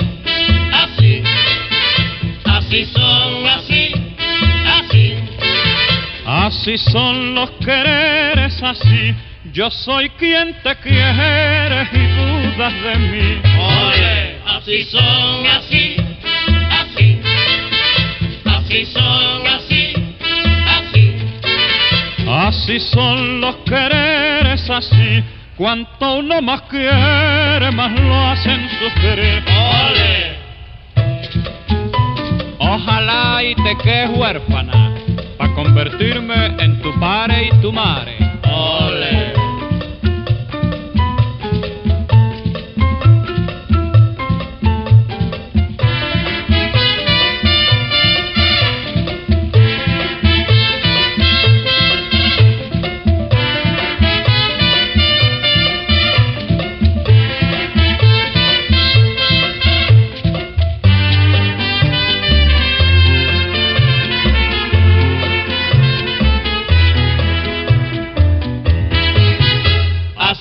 así, 0.74 1.24
así 2.46 2.86
son, 2.86 3.48
así, 3.48 3.92
así. 4.66 5.16
Así 6.26 6.78
son 6.78 7.36
los 7.36 7.50
quereres, 8.58 8.64
así. 8.64 9.16
Yo 9.54 9.70
soy 9.72 10.10
quien 10.12 10.56
te 10.64 10.76
quiere 10.78 11.88
y 11.94 12.56
dudas 12.56 12.74
de 12.84 12.96
mí. 12.96 13.42
Oye, 13.60 14.38
así 14.46 14.84
son, 14.84 15.48
así, 15.48 15.96
así, 16.70 17.22
así 18.46 18.86
son, 18.86 19.48
así, 19.48 19.94
así. 20.68 21.16
Así 22.28 22.80
son 22.80 23.42
los 23.42 23.56
quereres, 23.58 24.70
así. 24.70 25.24
Cuanto 25.56 26.16
uno 26.18 26.42
más 26.42 26.62
quiere, 26.64 27.72
más 27.72 28.00
lo 28.00 28.16
hacen 28.16 28.70
sufrir. 28.70 29.44
Ole. 29.48 30.38
Ojalá 32.60 33.42
y 33.44 33.56
te 33.56 33.76
quedes 33.82 34.10
huérfana, 34.16 34.94
para 35.38 35.54
convertirme 35.54 36.48
en 36.60 36.82
tu 36.82 37.00
padre 37.00 37.50
y 37.52 37.62
tu 37.62 37.72
madre. 37.72 38.27
Ole. 38.58 39.17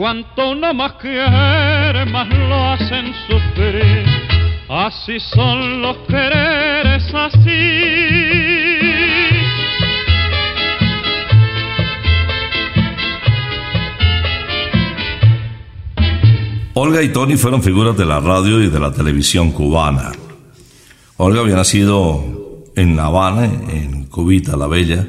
Cuanto 0.00 0.52
uno 0.52 0.72
más 0.72 0.92
quiere, 0.92 2.06
más 2.06 2.26
lo 2.26 2.70
hacen 2.70 3.12
sufrir. 3.28 4.06
Así 4.66 5.20
son 5.20 5.82
los 5.82 5.98
quereres, 6.08 7.04
así. 7.12 7.60
Olga 16.72 17.02
y 17.02 17.12
Tony 17.12 17.36
fueron 17.36 17.62
figuras 17.62 17.94
de 17.94 18.06
la 18.06 18.20
radio 18.20 18.62
y 18.62 18.70
de 18.70 18.80
la 18.80 18.94
televisión 18.94 19.52
cubana. 19.52 20.12
Olga 21.18 21.42
había 21.42 21.56
nacido 21.56 22.24
en 22.74 22.96
La 22.96 23.04
Habana, 23.04 23.44
en 23.44 24.06
Cubita 24.06 24.56
la 24.56 24.66
Bella, 24.66 25.06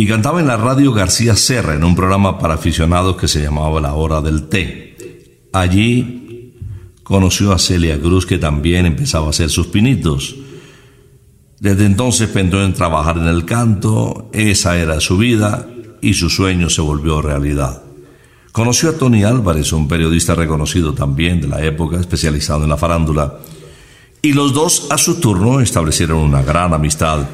y 0.00 0.06
cantaba 0.06 0.40
en 0.40 0.46
la 0.46 0.56
radio 0.56 0.94
García 0.94 1.36
Serra 1.36 1.74
en 1.74 1.84
un 1.84 1.94
programa 1.94 2.38
para 2.38 2.54
aficionados 2.54 3.18
que 3.18 3.28
se 3.28 3.42
llamaba 3.42 3.82
La 3.82 3.92
Hora 3.92 4.22
del 4.22 4.48
Té. 4.48 4.96
Allí 5.52 6.54
conoció 7.02 7.52
a 7.52 7.58
Celia 7.58 8.00
Cruz 8.00 8.24
que 8.24 8.38
también 8.38 8.86
empezaba 8.86 9.26
a 9.26 9.28
hacer 9.28 9.50
sus 9.50 9.66
pinitos. 9.66 10.36
Desde 11.58 11.84
entonces 11.84 12.30
pensó 12.30 12.64
en 12.64 12.72
trabajar 12.72 13.18
en 13.18 13.26
el 13.26 13.44
canto, 13.44 14.30
esa 14.32 14.78
era 14.78 15.00
su 15.00 15.18
vida 15.18 15.68
y 16.00 16.14
su 16.14 16.30
sueño 16.30 16.70
se 16.70 16.80
volvió 16.80 17.20
realidad. 17.20 17.82
Conoció 18.52 18.88
a 18.88 18.96
Tony 18.96 19.24
Álvarez, 19.24 19.70
un 19.74 19.86
periodista 19.86 20.34
reconocido 20.34 20.94
también 20.94 21.42
de 21.42 21.48
la 21.48 21.62
época, 21.62 22.00
especializado 22.00 22.62
en 22.62 22.70
la 22.70 22.78
farándula, 22.78 23.34
y 24.22 24.32
los 24.32 24.54
dos 24.54 24.86
a 24.88 24.96
su 24.96 25.20
turno 25.20 25.60
establecieron 25.60 26.20
una 26.20 26.40
gran 26.40 26.72
amistad 26.72 27.26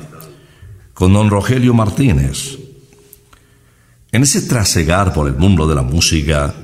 con 0.97 1.13
don 1.13 1.29
Rogelio 1.29 1.75
Martínez. 1.75 2.59
En 4.13 4.23
ese 4.23 4.41
trasegar 4.41 5.13
por 5.13 5.29
el 5.29 5.35
mundo 5.35 5.69
de 5.69 5.75
la 5.75 5.83
música, 5.83 6.55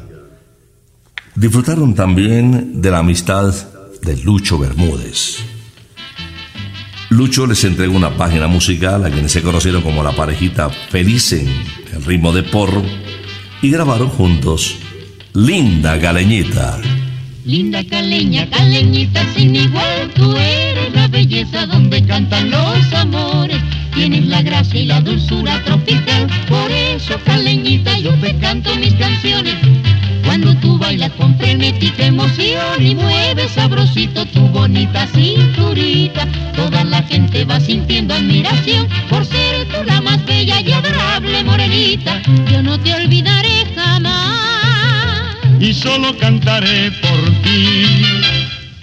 disfrutaron 1.34 1.94
también 1.94 2.80
de 2.80 2.90
la 2.90 3.00
amistad 3.00 3.52
de 4.00 4.16
Lucho 4.16 4.58
Bermúdez. 4.58 5.36
Lucho 7.10 7.46
les 7.46 7.62
entregó 7.64 7.94
una 7.94 8.16
página 8.16 8.46
musical 8.46 9.04
a 9.04 9.10
quienes 9.10 9.32
se 9.32 9.42
conocieron 9.42 9.82
como 9.82 10.02
la 10.02 10.12
parejita 10.12 10.70
Feliz 10.70 11.32
en 11.32 11.48
el 11.92 12.02
ritmo 12.02 12.32
de 12.32 12.42
porro 12.42 12.82
y 13.60 13.68
grabaron 13.68 14.08
juntos 14.08 14.76
Linda 15.34 15.98
Galeñita. 15.98 16.80
Linda 17.44 17.84
caleña, 17.84 18.48
caleñita 18.48 19.26
sin 19.34 19.56
igual, 19.56 20.10
tú 20.14 20.34
eres 20.36 20.94
la 20.94 21.08
belleza 21.08 21.66
donde 21.66 22.02
cantan 22.06 22.50
los 22.50 22.94
amores. 22.94 23.71
Tienes 23.94 24.26
la 24.26 24.42
gracia 24.42 24.81
y 24.81 24.87
la 24.87 25.00
dulzura 25.00 25.62
tropical, 25.64 26.26
por 26.48 26.70
eso 26.70 27.18
caleñita 27.24 27.98
yo 27.98 28.12
te 28.20 28.35
canto 28.38 28.74
mis 28.76 28.94
canciones. 28.94 29.55
Cuando 30.24 30.55
tú 30.57 30.78
bailas 30.78 31.12
con 31.12 31.37
frenética 31.37 32.07
emoción 32.07 32.81
y 32.81 32.94
mueves 32.94 33.52
sabrosito 33.52 34.24
tu 34.26 34.40
bonita 34.48 35.07
cinturita, 35.09 36.26
toda 36.57 36.85
la 36.85 37.02
gente 37.02 37.44
va 37.44 37.61
sintiendo 37.61 38.14
admiración 38.14 38.88
por 39.11 39.26
ser 39.26 39.66
tú 39.68 39.85
la 39.85 40.00
más 40.00 40.24
bella 40.24 40.61
y 40.61 40.72
adorable 40.72 41.44
morenita. 41.44 42.22
Yo 42.50 42.62
no 42.62 42.78
te 42.81 42.94
olvidaré 42.94 43.66
jamás. 43.74 45.37
y 45.61 45.72
solo 45.74 46.16
cantaré 46.18 46.90
por 47.02 47.31
ti. 47.42 48.41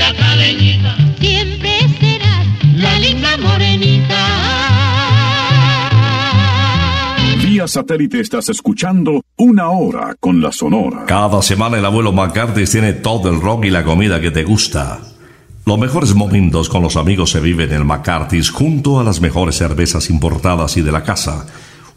linda 0.00 0.14
caleñita. 0.16 0.96
siempre 1.18 1.70
serás, 2.00 2.46
la 2.76 2.98
linda 2.98 3.36
morenita. 3.36 4.16
Vía 7.44 7.68
satélite 7.68 8.20
estás 8.20 8.48
escuchando 8.48 9.22
Una 9.36 9.70
Hora 9.70 10.16
con 10.18 10.40
la 10.40 10.52
Sonora. 10.52 11.04
Cada 11.06 11.42
semana 11.42 11.78
el 11.78 11.84
abuelo 11.84 12.12
McCarthy 12.12 12.64
tiene 12.64 12.94
todo 12.94 13.28
el 13.28 13.40
rock 13.40 13.66
y 13.66 13.70
la 13.70 13.84
comida 13.84 14.20
que 14.20 14.30
te 14.30 14.44
gusta. 14.44 15.00
Los 15.66 15.78
mejores 15.78 16.14
momentos 16.14 16.68
con 16.68 16.82
los 16.82 16.96
amigos 16.96 17.30
se 17.30 17.40
viven 17.40 17.70
en 17.70 17.76
el 17.76 17.84
McCarthy's 17.84 18.50
junto 18.50 18.98
a 18.98 19.04
las 19.04 19.20
mejores 19.20 19.56
cervezas 19.56 20.08
importadas 20.08 20.76
y 20.76 20.82
de 20.82 20.92
la 20.92 21.02
casa. 21.02 21.46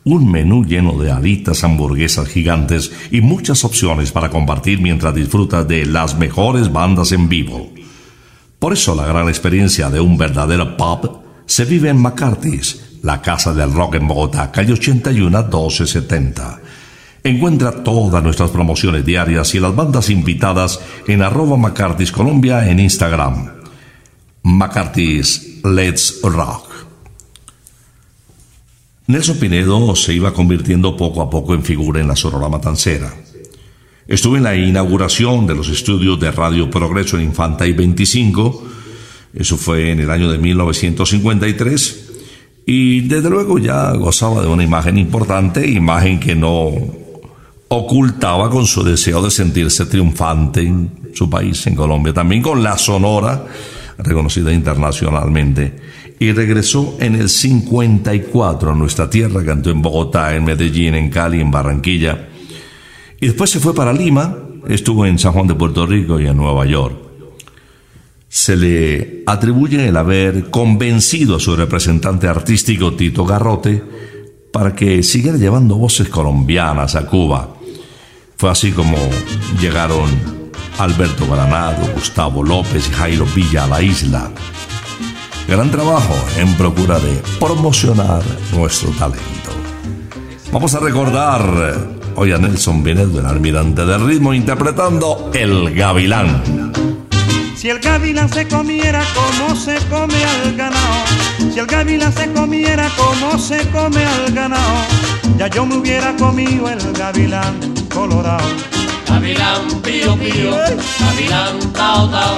Un 0.03 0.29
menú 0.29 0.65
lleno 0.65 0.97
de 0.99 1.11
alitas, 1.11 1.63
hamburguesas 1.63 2.27
gigantes 2.27 2.91
y 3.09 3.21
muchas 3.21 3.63
opciones 3.63 4.11
para 4.11 4.29
compartir 4.29 4.81
mientras 4.81 5.15
disfrutas 5.15 5.65
de 5.65 5.85
las 5.85 6.17
mejores 6.17 6.73
bandas 6.73 7.13
en 7.13 7.29
vivo. 7.29 7.72
Por 8.64 8.72
eso 8.72 8.95
la 8.95 9.05
gran 9.05 9.28
experiencia 9.28 9.89
de 9.89 9.99
un 9.99 10.18
verdadero 10.18 10.78
pub 10.78 11.20
se 11.45 11.66
vive 11.66 11.89
en 11.89 11.97
McCarthy's, 11.97 12.99
la 13.01 13.22
casa 13.22 13.53
del 13.53 13.74
rock 13.74 13.95
en 13.95 14.07
Bogotá, 14.07 14.53
calle 14.53 14.72
81 14.72 15.38
1270. 15.38 16.61
Encuentra 17.26 17.84
todas 17.84 18.24
nuestras 18.24 18.51
promociones 18.51 19.05
diarias 19.05 19.53
y 19.53 19.59
las 19.59 19.76
bandas 19.76 20.09
invitadas 20.09 20.80
en 21.09 21.24
arroba 21.24 21.57
McCarthy's 21.57 22.14
Colombia 22.14 22.70
en 22.70 22.80
Instagram. 22.80 23.51
McCarthy's 24.43 25.59
Let's 25.66 26.22
Rock. 26.24 26.70
Nelson 29.07 29.39
Pinedo 29.39 29.93
se 29.93 30.14
iba 30.14 30.34
convirtiendo 30.34 30.95
poco 30.95 31.22
a 31.22 31.30
poco 31.30 31.53
en 31.53 31.64
figura 31.64 31.99
en 31.99 32.07
la 32.07 32.16
Sonora 32.16 32.47
Matancera. 32.47 33.14
Estuve 34.07 34.37
en 34.37 34.43
la 34.43 34.55
inauguración 34.55 35.47
de 35.47 35.55
los 35.55 35.69
estudios 35.69 36.19
de 36.19 36.31
Radio 36.31 36.69
Progreso 36.69 37.17
en 37.17 37.23
Infanta 37.23 37.65
y 37.65 37.71
25. 37.71 38.63
Eso 39.33 39.57
fue 39.57 39.91
en 39.91 40.01
el 40.01 40.11
año 40.11 40.29
de 40.29 40.37
1953. 40.37 42.11
Y 42.65 43.01
desde 43.01 43.29
luego 43.29 43.59
ya 43.59 43.91
gozaba 43.93 44.41
de 44.41 44.47
una 44.47 44.63
imagen 44.63 44.97
importante, 44.97 45.65
imagen 45.69 46.19
que 46.19 46.35
no 46.35 46.71
ocultaba 47.69 48.49
con 48.49 48.65
su 48.67 48.83
deseo 48.83 49.21
de 49.21 49.31
sentirse 49.31 49.85
triunfante 49.85 50.61
en 50.61 50.91
su 51.13 51.29
país, 51.29 51.65
en 51.67 51.75
Colombia, 51.75 52.13
también 52.13 52.41
con 52.41 52.61
la 52.61 52.77
Sonora, 52.77 53.45
reconocida 53.97 54.51
internacionalmente. 54.51 55.75
Y 56.19 56.31
regresó 56.31 56.97
en 56.99 57.15
el 57.15 57.29
54 57.29 58.71
a 58.71 58.75
nuestra 58.75 59.09
tierra, 59.09 59.43
cantó 59.43 59.71
en 59.71 59.81
Bogotá, 59.81 60.35
en 60.35 60.45
Medellín, 60.45 60.95
en 60.95 61.09
Cali, 61.09 61.41
en 61.41 61.51
Barranquilla. 61.51 62.29
Y 63.24 63.28
después 63.28 63.51
se 63.51 63.61
fue 63.61 63.74
para 63.74 63.93
Lima, 63.93 64.36
estuvo 64.67 65.05
en 65.05 65.17
San 65.17 65.32
Juan 65.32 65.47
de 65.47 65.55
Puerto 65.55 65.86
Rico 65.86 66.19
y 66.19 66.28
en 66.28 66.36
Nueva 66.36 66.65
York. 66.65 66.93
Se 68.28 68.57
le 68.57 69.24
atribuye 69.26 69.88
el 69.88 69.95
haber 69.95 70.49
convencido 70.49 71.38
a 71.38 71.39
su 71.39 71.55
representante 71.55 72.28
artístico 72.28 72.95
Tito 72.95 73.24
Garrote 73.24 73.82
para 74.51 74.76
que 74.76 75.01
siguiera 75.03 75.38
llevando 75.38 75.78
voces 75.78 76.09
colombianas 76.09 76.95
a 76.95 77.05
Cuba. 77.05 77.47
Fue 78.36 78.49
así 78.49 78.74
como 78.74 78.97
llegaron 79.61 80.09
Alberto 80.80 81.26
Granado, 81.26 81.93
Gustavo 81.93 82.43
López 82.43 82.89
y 82.89 82.91
Jairo 82.91 83.26
Villa 83.34 83.63
a 83.63 83.67
la 83.67 83.82
isla. 83.82 84.32
Gran 85.47 85.71
trabajo 85.71 86.13
en 86.38 86.53
procura 86.55 86.99
de 86.99 87.21
promocionar 87.39 88.21
nuestro 88.53 88.89
talento. 88.89 89.51
Vamos 90.51 90.76
a 90.76 90.82
recordar 90.82 92.02
hoy 92.16 92.32
a 92.32 92.38
Nelson 92.38 92.84
Vinedo, 92.84 93.20
el 93.20 93.26
almirante 93.26 93.86
del 93.86 94.05
ritmo, 94.05 94.34
interpretando 94.34 95.32
El 95.34 95.74
Gavilán. 95.74 96.72
Si 97.55 97.70
el 97.70 97.80
gavilán 97.80 98.28
se 98.28 98.45
comiera 98.45 99.01
como 99.16 99.55
se 99.55 99.78
come 99.89 100.22
al 100.22 100.55
ganado, 100.57 101.05
si 101.53 101.59
el 101.59 101.66
gavilán 101.66 102.11
se 102.11 102.30
comiera 102.34 102.89
como 102.97 103.39
se 103.39 103.66
come 103.70 104.03
al 104.03 104.34
ganado, 104.34 104.80
ya 105.38 105.47
yo 105.47 105.66
me 105.66 105.78
hubiera 105.78 106.14
comido 106.18 106.68
el 106.68 106.80
gavilán 106.91 107.55
colorado. 107.93 108.49
Gavilán 109.07 109.82
pío 109.82 110.18
pío, 110.18 110.51
gavilán 110.99 111.59
tao 111.72 112.09
tao, 112.09 112.36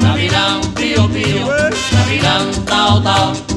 gavilán 0.00 0.60
pío 0.74 1.06
pío, 1.08 1.46
gavilán 1.92 2.64
tao 2.64 3.02
tao. 3.02 3.51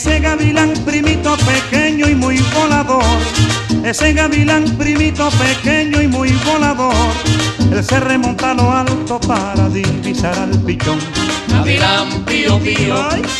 Ese 0.00 0.18
gavilán 0.18 0.72
primito 0.86 1.36
pequeño 1.36 2.08
y 2.08 2.14
muy 2.14 2.38
volador, 2.54 3.04
ese 3.84 4.14
gavilán 4.14 4.64
primito 4.78 5.28
pequeño 5.32 6.00
y 6.00 6.08
muy 6.08 6.30
volador, 6.42 6.94
él 7.70 7.84
se 7.84 8.00
remonta 8.00 8.52
a 8.52 8.54
lo 8.54 8.72
alto 8.72 9.20
para 9.20 9.68
divisar 9.68 10.34
al 10.38 10.58
pichón. 10.60 10.98
Gavilán 11.48 12.24
pío 12.24 12.58
pío, 12.60 12.94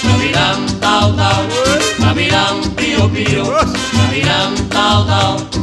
gavilán 0.05 0.67
tao 0.81 1.17
tao, 1.17 1.47
gavilán 1.99 2.61
pío 2.77 3.09
pío, 3.09 3.45
gavilán 3.95 4.55
tao 4.69 5.07
tao. 5.07 5.60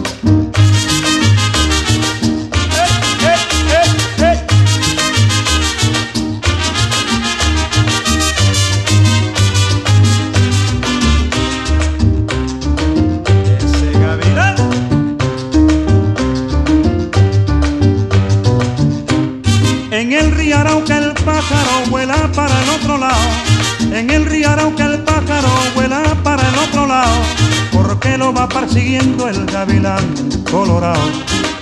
Va 28.48 28.62
persiguiendo 28.62 29.28
el 29.28 29.46
gavilán 29.46 30.04
colorado. 30.50 31.00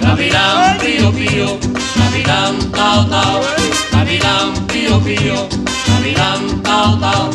Gavilán 0.01 0.77
pío 0.77 1.11
pío, 1.11 1.59
gavilán 1.95 2.71
tao 2.71 3.05
tao, 3.07 3.41
gavilán 3.91 4.53
pío 4.67 4.99
pío, 5.01 5.47
gavilán 5.87 6.61
tao 6.63 6.99
tao. 6.99 7.29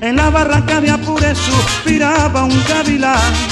En 0.00 0.16
la 0.16 0.30
barranca 0.30 0.80
de 0.80 0.90
Apure 0.90 1.34
suspiraba 1.34 2.44
un 2.44 2.62
gavilán. 2.68 3.51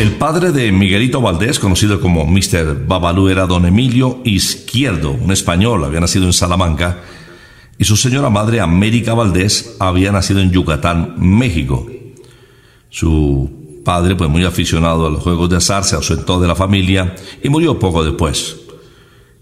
El 0.00 0.12
padre 0.12 0.50
de 0.50 0.72
Miguelito 0.72 1.20
Valdés, 1.20 1.58
conocido 1.58 2.00
como 2.00 2.24
Mr. 2.24 2.86
Babalú, 2.86 3.28
era 3.28 3.46
don 3.46 3.66
Emilio 3.66 4.22
Izquierdo, 4.24 5.10
un 5.10 5.30
español, 5.30 5.84
había 5.84 6.00
nacido 6.00 6.24
en 6.24 6.32
Salamanca, 6.32 7.02
y 7.76 7.84
su 7.84 7.98
señora 7.98 8.30
madre, 8.30 8.62
América 8.62 9.12
Valdés, 9.12 9.76
había 9.78 10.10
nacido 10.10 10.40
en 10.40 10.52
Yucatán, 10.52 11.16
México. 11.18 11.86
Su 12.88 13.82
padre, 13.84 14.16
pues 14.16 14.30
muy 14.30 14.42
aficionado 14.42 15.06
a 15.06 15.10
los 15.10 15.22
juegos 15.22 15.50
de 15.50 15.58
azar, 15.58 15.84
se 15.84 15.96
ausentó 15.96 16.40
de 16.40 16.48
la 16.48 16.54
familia 16.54 17.14
y 17.42 17.50
murió 17.50 17.78
poco 17.78 18.02
después. 18.02 18.56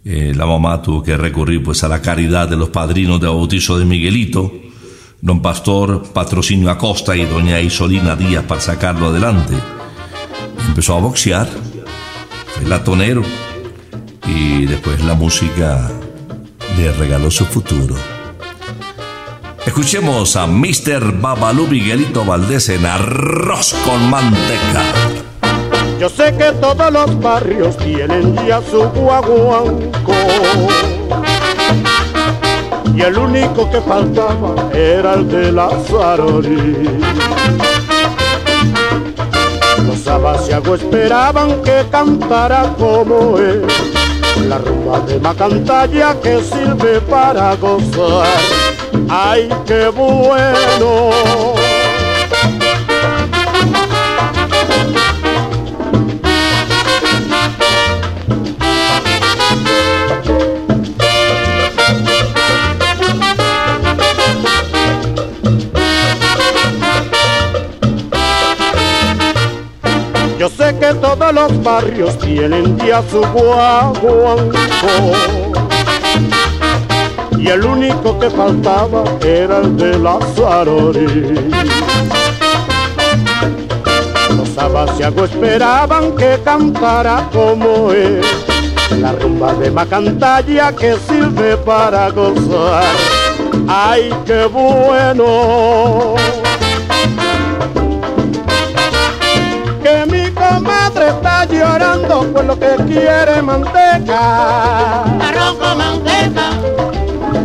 Eh, 0.04 0.32
la 0.34 0.44
mamá 0.44 0.82
tuvo 0.82 1.04
que 1.04 1.16
recurrir 1.16 1.62
pues 1.62 1.84
a 1.84 1.88
la 1.88 2.02
caridad 2.02 2.48
de 2.48 2.56
los 2.56 2.70
padrinos 2.70 3.20
de 3.20 3.28
bautizo 3.28 3.78
de 3.78 3.84
Miguelito, 3.84 4.52
don 5.20 5.40
Pastor 5.40 6.12
Patrocinio 6.12 6.68
Acosta 6.68 7.16
y 7.16 7.24
doña 7.26 7.61
Isolina 7.61 8.16
Díaz 8.16 8.42
para 8.42 8.61
sacarlo 8.61 9.06
adelante. 9.06 9.78
Empezó 10.68 10.94
a 10.94 11.00
boxear, 11.00 11.48
fue 12.54 12.64
latonero 12.68 13.22
y 14.26 14.66
después 14.66 15.02
la 15.04 15.14
música 15.14 15.90
le 16.76 16.92
regaló 16.92 17.30
su 17.30 17.44
futuro. 17.44 17.96
Escuchemos 19.66 20.36
a 20.36 20.46
Mr. 20.46 21.20
Babalú 21.20 21.66
Miguelito 21.66 22.24
Valdés 22.24 22.68
en 22.68 22.86
Arroz 22.86 23.74
con 23.84 24.08
Manteca. 24.08 24.82
Yo 25.98 26.08
sé 26.08 26.34
que 26.36 26.52
todos 26.60 26.92
los 26.92 27.20
barrios 27.20 27.76
tienen 27.76 28.34
ya 28.46 28.62
su 28.62 28.82
guaguanco. 28.88 30.14
Y 32.94 33.02
el 33.02 33.18
único 33.18 33.70
que 33.70 33.80
faltaba 33.80 34.70
era 34.72 35.14
el 35.14 35.28
de 35.28 35.52
la 35.52 35.70
Sarori. 35.88 36.88
Los 39.99 40.07
abasiagos 40.07 40.80
esperaban 40.80 41.61
que 41.62 41.84
cantara 41.90 42.72
como 42.78 43.36
él. 43.36 43.66
La 44.49 44.59
rumba 44.59 45.01
de 45.01 45.18
Macantalla 45.18 46.14
que 46.22 46.40
sirve 46.40 47.01
para 47.01 47.57
gozar. 47.57 48.28
¡Ay, 49.09 49.49
qué 49.66 49.88
bueno! 49.88 51.57
Sé 70.57 70.76
que 70.78 70.94
todos 70.94 71.32
los 71.32 71.62
barrios 71.62 72.18
tienen 72.18 72.76
ya 72.78 73.03
su 73.11 73.20
guaguanco 73.20 74.57
Y 77.38 77.49
el 77.49 77.64
único 77.64 78.18
que 78.18 78.30
faltaba 78.30 79.05
era 79.24 79.59
el 79.59 79.76
de 79.76 79.99
la 79.99 80.18
Sarori 80.34 81.68
Sabasiago 84.59 85.24
esperaban 85.24 86.16
que 86.16 86.40
cantara 86.44 87.28
como 87.32 87.92
él. 87.92 88.20
La 89.01 89.12
rumba 89.12 89.55
de 89.55 89.70
Macantalla 89.70 90.74
que 90.74 90.96
sirve 91.09 91.57
para 91.59 92.11
gozar. 92.11 92.82
¡Ay, 93.68 94.12
qué 94.26 94.46
bueno! 94.46 96.16
Está 101.09 101.44
llorando 101.46 102.32
por 102.32 102.44
lo 102.44 102.59
que 102.59 102.76
quiere 102.86 103.42
manteca. 103.42 105.02
Arroz 105.02 105.56
con 105.59 105.78
manteca, 105.78 106.50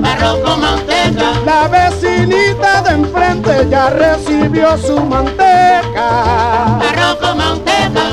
arroz 0.03 0.39
con 0.43 0.61
manteca. 0.61 1.26
La 1.45 1.68
vecinita 1.68 2.82
de 2.82 2.91
enfrente 2.91 3.68
ya 3.70 3.89
recibió 3.89 4.78
su 4.78 4.99
manteca. 4.99 6.80
Arroz 6.89 7.16
con 7.22 7.38
manteca, 7.38 8.05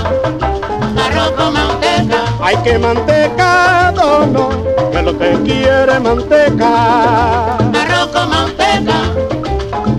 arroz 1.04 1.30
con 1.36 1.52
manteca. 1.52 2.18
Hay 2.42 2.56
que 2.58 2.78
mantecado, 2.78 4.26
no, 4.26 4.48
que 4.90 5.02
lo 5.02 5.18
que 5.18 5.30
quiere 5.44 5.98
manteca. 6.00 7.56
Arroz 7.56 8.08
con 8.12 8.30
manteca, 8.30 8.98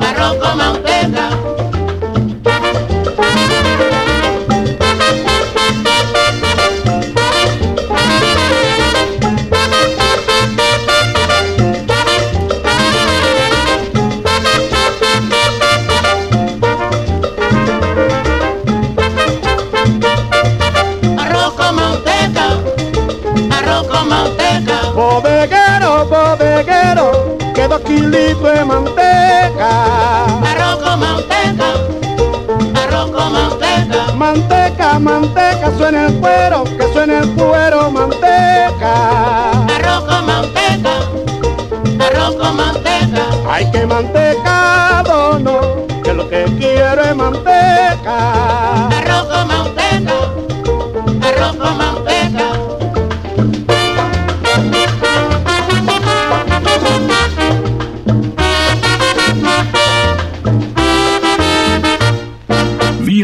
arroz 0.10 0.36
con 0.36 0.58
manteca. 0.58 1.11
Kilitos 27.92 28.54
de 28.54 28.66
manteca. 28.66 29.70
Arroz 30.52 30.78
con 30.84 31.00
manteca, 31.00 31.70
arroz 32.84 33.12
con 33.12 33.34
manteca. 33.34 34.14
Manteca, 34.16 35.00
manteca, 35.00 35.72
suena 35.78 36.08
el 36.08 36.14
cuero, 36.20 36.64
que 36.64 36.94
suena 36.94 37.20
el 37.20 37.30
cuero, 37.32 37.92
manteca. 37.92 38.94
Arroz 39.76 40.04
con 40.10 40.26
manteca, 40.26 40.94
arroz 42.08 42.36
con 42.36 42.56
manteca. 42.56 43.24
Hay 43.50 43.70
que 43.72 43.86
mantecado, 43.86 45.39
no, 45.39 45.60
que 46.04 46.14
lo 46.14 46.30
que 46.30 46.46
quiero 46.58 47.02
es 47.04 47.16
manteca, 47.16 48.89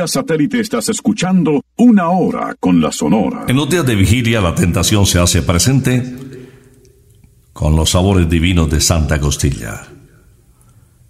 Satélite 0.07 0.59
estás 0.59 0.89
escuchando 0.89 1.63
Una 1.75 2.09
Hora 2.09 2.55
con 2.59 2.81
la 2.81 2.91
Sonora. 2.91 3.45
En 3.47 3.55
los 3.55 3.69
días 3.69 3.85
de 3.85 3.95
vigilia 3.95 4.41
la 4.41 4.55
tentación 4.55 5.05
se 5.05 5.19
hace 5.19 5.41
presente 5.41 6.15
con 7.53 7.75
los 7.75 7.91
sabores 7.91 8.29
divinos 8.29 8.69
de 8.69 8.79
Santa 8.81 9.19
Costilla. 9.19 9.87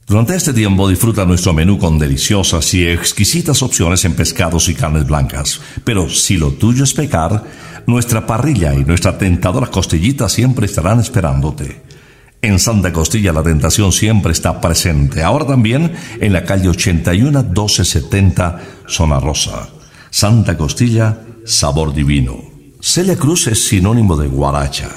Durante 0.08 0.36
este 0.36 0.54
tiempo 0.54 0.88
disfruta 0.88 1.26
nuestro 1.26 1.54
menú 1.54 1.78
con 1.78 2.00
deliciosas 2.00 2.74
y 2.74 2.88
exquisitas 2.88 3.62
opciones 3.62 4.06
en 4.06 4.16
pescados 4.16 4.70
y 4.70 4.74
carnes 4.74 5.06
blancas. 5.06 5.60
Pero 5.84 6.10
si 6.10 6.38
lo 6.38 6.52
tuyo 6.52 6.86
es 6.86 6.93
pecar, 6.93 7.43
nuestra 7.88 8.26
parrilla 8.26 8.74
y 8.74 8.86
nuestra 8.86 9.18
tentadora 9.18 9.68
costillita 9.68 10.30
siempre 10.30 10.66
estarán 10.66 11.02
esperándote. 11.02 11.82
En 12.42 12.60
Santa 12.60 12.94
Costilla 12.94 13.34
la 13.34 13.44
tentación 13.44 13.92
siempre 13.92 14.32
está 14.32 14.62
presente. 14.62 15.24
Ahora 15.24 15.48
también 15.48 15.94
en 16.20 16.34
la 16.34 16.44
calle 16.44 16.70
81 16.70 17.44
1270 17.44 18.62
Zona 18.88 19.20
Rosa. 19.20 19.70
Santa 20.10 20.58
Costilla, 20.58 21.20
sabor 21.46 21.94
divino. 21.94 22.38
Celia 22.80 23.16
Cruz 23.16 23.48
es 23.48 23.68
sinónimo 23.68 24.16
de 24.16 24.28
guaracha. 24.28 24.90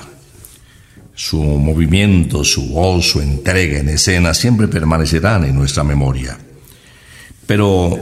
Su 1.14 1.42
movimiento, 1.42 2.44
su 2.44 2.68
voz, 2.68 3.10
su 3.10 3.20
entrega 3.20 3.78
en 3.78 3.88
escena 3.88 4.32
siempre 4.32 4.68
permanecerán 4.68 5.44
en 5.44 5.54
nuestra 5.54 5.82
memoria. 5.82 6.38
Pero 7.46 7.98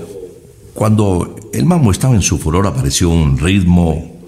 cuando 0.75 1.51
el 1.53 1.65
mambo 1.65 1.91
estaba 1.91 2.15
en 2.15 2.23
su 2.23 2.39
furor 2.39 2.67
apareció 2.67 3.09
un 3.09 3.39
ritmo 3.39 4.21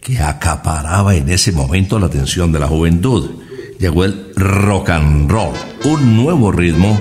que 0.00 0.18
acaparaba 0.18 1.14
en 1.14 1.28
ese 1.28 1.52
momento 1.52 1.98
la 1.98 2.06
atención 2.06 2.52
de 2.52 2.60
la 2.60 2.68
juventud. 2.68 3.30
Llegó 3.80 4.04
el 4.04 4.34
rock 4.36 4.90
and 4.90 5.30
roll, 5.30 5.54
un 5.84 6.14
nuevo 6.14 6.52
ritmo 6.52 7.00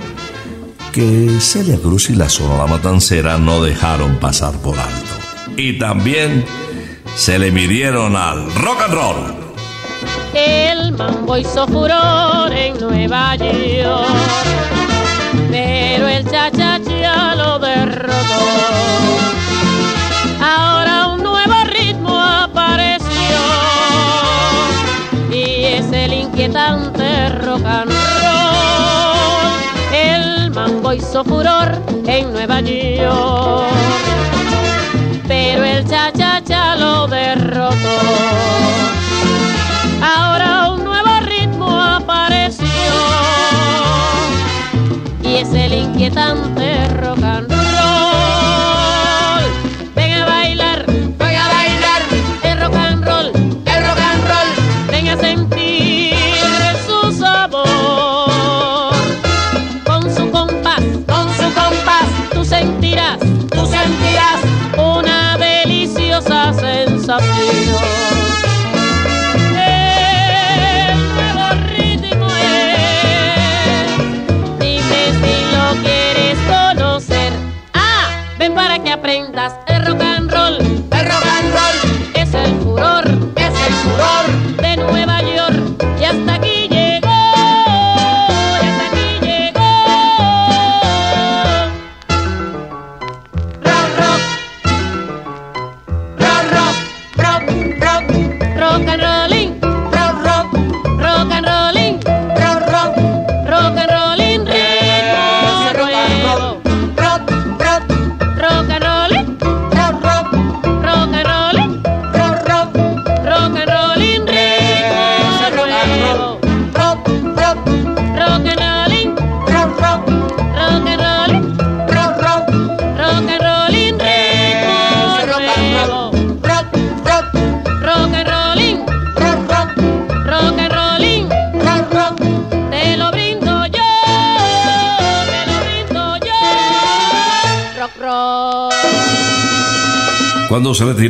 que 0.94 1.30
Celia 1.42 1.78
Cruz 1.78 2.10
y 2.10 2.16
la 2.16 2.30
Sonora 2.30 2.68
Matancera 2.68 3.38
no 3.38 3.62
dejaron 3.62 4.16
pasar 4.16 4.54
por 4.62 4.80
alto. 4.80 5.14
Y 5.58 5.78
también 5.78 6.46
se 7.18 7.38
le 7.38 7.52
midieron 7.52 8.16
al 8.16 8.46
rock 8.56 8.82
and 8.86 8.94
roll. 8.94 9.36
El 10.34 10.94
mambo 10.94 11.38
hizo 11.38 11.68
furor 11.68 12.54
en 12.54 12.80
Nueva 12.80 13.36
York, 13.36 14.08
pero 15.52 16.08
el 16.08 16.24
cha-cha-cha 16.32 17.36
lo 17.36 17.60
derrotó. 17.60 19.39
Hizo 30.94 31.24
furor 31.24 31.72
en 32.08 32.34
Nueva 32.34 32.62
York, 32.62 33.74
pero 35.28 35.64
el 35.64 35.88
cha-cha-cha 35.88 36.76
lo 36.78 37.08
derrotó. 37.08 38.99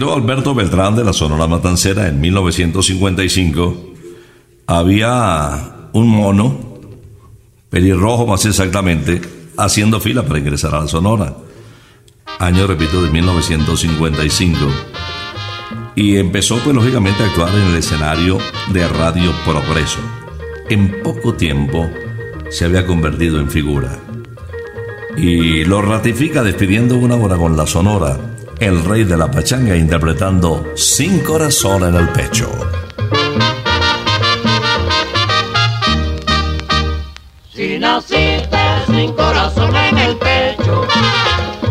Alberto 0.08 0.56
Beltrán 0.56 0.96
de 0.96 1.04
la 1.04 1.14
Sonora 1.14 1.46
Matancera 1.46 2.08
en 2.08 2.22
1955, 2.22 3.94
había 4.66 5.90
un 5.92 6.08
mono, 6.08 6.80
pelirrojo 7.70 8.26
más 8.26 8.46
exactamente, 8.46 9.22
haciendo 9.58 10.00
fila 10.00 10.24
para 10.24 10.40
ingresar 10.40 10.74
a 10.74 10.82
la 10.82 10.88
Sonora. 10.88 11.36
Año, 12.40 12.66
repito, 12.66 13.02
de 13.02 13.12
1955. 13.12 14.58
Y 15.96 16.16
empezó, 16.16 16.58
pues, 16.64 16.76
lógicamente, 16.76 17.22
a 17.24 17.26
actuar 17.26 17.54
en 17.54 17.64
el 17.64 17.76
escenario 17.76 18.38
de 18.72 18.88
Radio 18.88 19.34
Progreso. 19.46 20.00
En 20.70 21.02
poco 21.04 21.34
tiempo 21.34 21.90
se 22.50 22.66
había 22.66 22.86
convertido 22.86 23.40
en 23.40 23.50
figura. 23.50 24.00
Y 25.18 25.66
lo 25.66 25.82
ratifica 25.82 26.42
despidiendo 26.44 26.96
una 26.96 27.16
hora 27.16 27.36
con 27.36 27.58
la 27.58 27.68
Sonora, 27.68 28.29
el 28.60 28.84
rey 28.84 29.04
de 29.04 29.18
la 29.18 29.30
pachanga 29.32 29.76
interpretando 29.76 30.66
Sin 30.76 31.20
corazón 31.20 31.84
en 31.84 31.96
el 31.96 32.10
pecho. 32.10 32.50
Si 37.54 37.80
naciste 37.80 38.58
sin 38.88 39.14
corazón 39.14 39.76
en 39.76 39.98
el 39.98 40.18
pecho, 40.18 40.86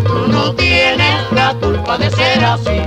tú 0.06 0.28
no 0.28 0.54
tienes 0.54 1.32
la 1.32 1.54
culpa 1.60 1.98
de 1.98 2.10
ser 2.10 2.44
así. 2.44 2.80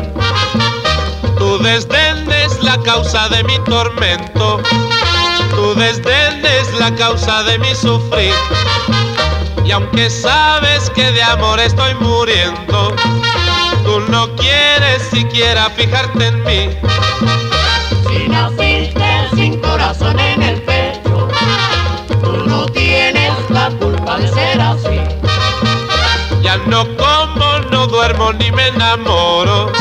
Tu 1.37 1.57
desdén 1.63 2.29
es 2.31 2.63
la 2.63 2.77
causa 2.83 3.27
de 3.29 3.43
mi 3.43 3.57
tormento. 3.65 4.61
Tu 5.55 5.75
desdén 5.75 6.45
es 6.45 6.79
la 6.79 6.93
causa 6.95 7.43
de 7.43 7.57
mi 7.59 7.73
sufrir. 7.75 8.33
Y 9.65 9.71
aunque 9.71 10.09
sabes 10.09 10.89
que 10.91 11.11
de 11.11 11.23
amor 11.23 11.59
estoy 11.59 11.93
muriendo, 11.95 12.95
tú 13.83 13.99
no 14.09 14.35
quieres 14.35 15.01
siquiera 15.11 15.69
fijarte 15.69 16.27
en 16.27 16.43
mí. 16.43 16.69
Si 18.07 18.27
naciste 18.27 19.27
sin 19.35 19.59
corazón 19.59 20.19
en 20.19 20.41
el 20.43 20.61
pecho, 20.61 21.27
tú 22.21 22.43
no 22.47 22.65
tienes 22.67 23.33
la 23.49 23.69
culpa 23.71 24.17
de 24.17 24.27
ser 24.27 24.61
así. 24.61 24.99
Ya 26.41 26.57
no 26.67 26.85
como, 26.97 27.59
no 27.71 27.87
duermo 27.87 28.33
ni 28.33 28.51
me 28.51 28.67
enamoro. 28.67 29.71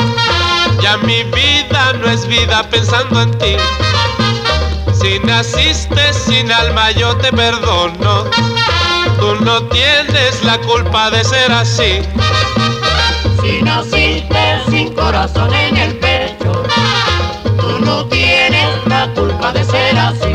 Ya 0.81 0.97
mi 0.99 1.23
vida 1.25 1.93
no 1.95 2.11
es 2.11 2.27
vida 2.27 2.63
pensando 2.71 3.23
en 3.23 3.31
ti. 3.39 3.57
Si 5.01 5.19
naciste 5.21 6.13
sin 6.13 6.51
alma 6.53 6.91
yo 6.93 7.17
te 7.17 7.33
perdono. 7.33 8.25
Tú 9.19 9.35
no 9.45 9.63
tienes 9.65 10.43
la 10.45 10.59
culpa 10.59 11.11
de 11.11 11.25
ser 11.25 11.53
así. 11.53 12.01
Si 13.41 13.63
naciste 13.63 14.61
sin 14.69 14.93
corazón 14.93 15.53
en 15.55 15.77
el 15.77 15.99
pecho, 15.99 16.63
tú 17.59 17.85
no 17.85 18.07
tienes 18.07 18.69
la 18.87 19.11
culpa 19.15 19.53
de 19.53 19.65
ser 19.65 19.99
así. 19.99 20.30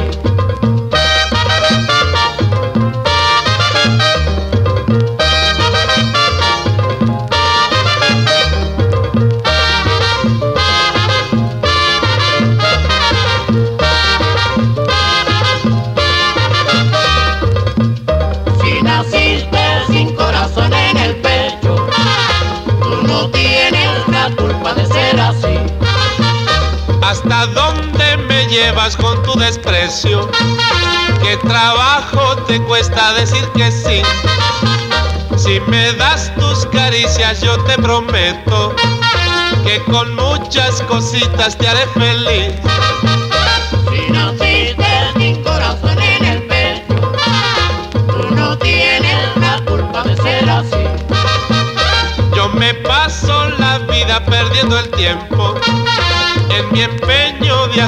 Con 28.93 29.23
tu 29.23 29.33
desprecio? 29.39 30.29
¿Qué 31.23 31.37
trabajo 31.37 32.35
te 32.47 32.61
cuesta 32.61 33.13
decir 33.13 33.43
que 33.55 33.71
sí? 33.71 34.03
Si 35.37 35.59
me 35.61 35.91
das 35.93 36.31
tus 36.35 36.67
caricias 36.67 37.41
yo 37.41 37.57
te 37.63 37.81
prometo 37.81 38.75
que 39.63 39.81
con 39.91 40.13
muchas 40.13 40.83
cositas 40.83 41.57
te 41.57 41.67
haré 41.67 41.87
feliz. 41.87 42.53
Si 43.89 44.11
naciste 44.11 44.85
sin 45.17 45.43
corazón 45.43 45.99
en 45.99 46.25
el 46.25 46.43
pecho, 46.43 47.11
tú 48.07 48.35
no 48.35 48.55
tienes 48.59 49.35
la 49.37 49.59
culpa 49.65 50.03
de 50.03 50.15
ser 50.17 50.47
así. 50.47 50.85
Yo 52.35 52.49
me 52.49 52.75
paso 52.75 53.49
la 53.57 53.79
vida 53.79 54.23
perdiendo 54.25 54.77
el 54.77 54.89
tiempo 54.91 55.55
en 56.51 56.71
mi 56.71 56.83
empeño 56.83 57.24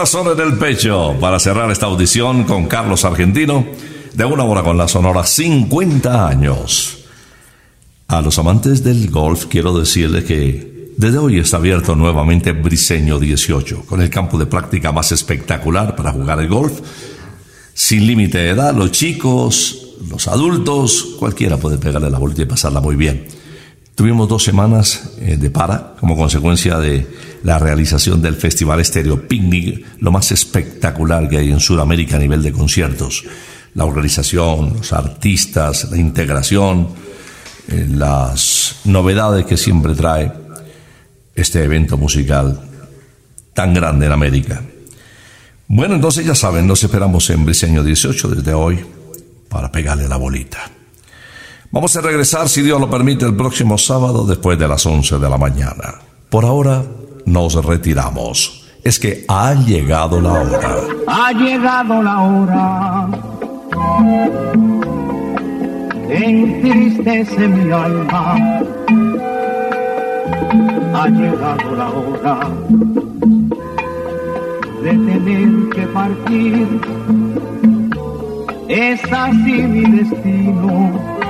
Corazón 0.00 0.28
en 0.32 0.46
el 0.46 0.56
pecho, 0.56 1.14
para 1.20 1.38
cerrar 1.38 1.70
esta 1.70 1.84
audición 1.84 2.44
con 2.44 2.64
Carlos 2.64 3.04
Argentino, 3.04 3.66
de 4.14 4.24
una 4.24 4.44
hora 4.44 4.62
con 4.62 4.78
la 4.78 4.88
Sonora 4.88 5.24
50 5.24 6.26
años. 6.26 7.00
A 8.08 8.22
los 8.22 8.38
amantes 8.38 8.82
del 8.82 9.10
golf 9.10 9.44
quiero 9.44 9.78
decirles 9.78 10.24
que 10.24 10.94
desde 10.96 11.18
hoy 11.18 11.38
está 11.38 11.58
abierto 11.58 11.94
nuevamente 11.96 12.52
Briseño 12.52 13.18
18, 13.18 13.82
con 13.84 14.00
el 14.00 14.08
campo 14.08 14.38
de 14.38 14.46
práctica 14.46 14.90
más 14.90 15.12
espectacular 15.12 15.94
para 15.94 16.12
jugar 16.12 16.40
el 16.40 16.48
golf, 16.48 16.80
sin 17.74 18.06
límite 18.06 18.38
de 18.38 18.48
edad, 18.48 18.74
los 18.74 18.92
chicos, 18.92 19.96
los 20.08 20.28
adultos, 20.28 21.16
cualquiera 21.18 21.58
puede 21.58 21.76
pegarle 21.76 22.08
la 22.08 22.18
vuelta 22.18 22.40
y 22.40 22.46
pasarla 22.46 22.80
muy 22.80 22.96
bien. 22.96 23.26
Tuvimos 24.00 24.30
dos 24.30 24.44
semanas 24.44 25.10
eh, 25.20 25.36
de 25.36 25.50
para 25.50 25.94
como 26.00 26.16
consecuencia 26.16 26.78
de 26.78 27.06
la 27.42 27.58
realización 27.58 28.22
del 28.22 28.34
Festival 28.34 28.80
Estéreo 28.80 29.28
Picnic, 29.28 29.84
lo 29.98 30.10
más 30.10 30.32
espectacular 30.32 31.28
que 31.28 31.36
hay 31.36 31.50
en 31.50 31.60
Sudamérica 31.60 32.16
a 32.16 32.18
nivel 32.18 32.42
de 32.42 32.50
conciertos. 32.50 33.24
La 33.74 33.84
organización, 33.84 34.72
los 34.78 34.94
artistas, 34.94 35.90
la 35.90 35.98
integración, 35.98 36.88
eh, 37.68 37.86
las 37.90 38.76
novedades 38.86 39.44
que 39.44 39.58
siempre 39.58 39.94
trae 39.94 40.32
este 41.34 41.62
evento 41.62 41.98
musical 41.98 42.58
tan 43.52 43.74
grande 43.74 44.06
en 44.06 44.12
América. 44.12 44.62
Bueno, 45.68 45.96
entonces 45.96 46.24
ya 46.24 46.34
saben, 46.34 46.66
nos 46.66 46.82
esperamos 46.82 47.28
en 47.28 47.44
Briseño 47.44 47.84
18 47.84 48.28
desde 48.28 48.54
hoy 48.54 48.82
para 49.50 49.70
pegarle 49.70 50.08
la 50.08 50.16
bolita. 50.16 50.79
Vamos 51.72 51.96
a 51.96 52.00
regresar, 52.00 52.48
si 52.48 52.62
Dios 52.62 52.80
lo 52.80 52.90
permite, 52.90 53.24
el 53.24 53.36
próximo 53.36 53.78
sábado 53.78 54.26
después 54.26 54.58
de 54.58 54.68
las 54.68 54.84
11 54.84 55.18
de 55.18 55.30
la 55.30 55.38
mañana. 55.38 56.00
Por 56.28 56.44
ahora 56.44 56.82
nos 57.26 57.64
retiramos. 57.64 58.64
Es 58.82 58.98
que 58.98 59.24
ha 59.28 59.54
llegado 59.54 60.20
la 60.20 60.32
hora. 60.32 60.76
Ha 61.06 61.32
llegado 61.32 62.02
la 62.02 62.20
hora 62.20 63.08
entristece 66.10 67.48
mi 67.48 67.70
alma. 67.70 68.36
Ha 70.94 71.08
llegado 71.08 71.76
la 71.76 71.88
hora 71.90 72.50
de 74.82 74.90
tener 74.90 75.68
que 75.70 75.86
partir. 75.88 76.80
Es 78.68 79.00
así 79.12 79.62
mi 79.62 79.84
destino. 79.98 81.19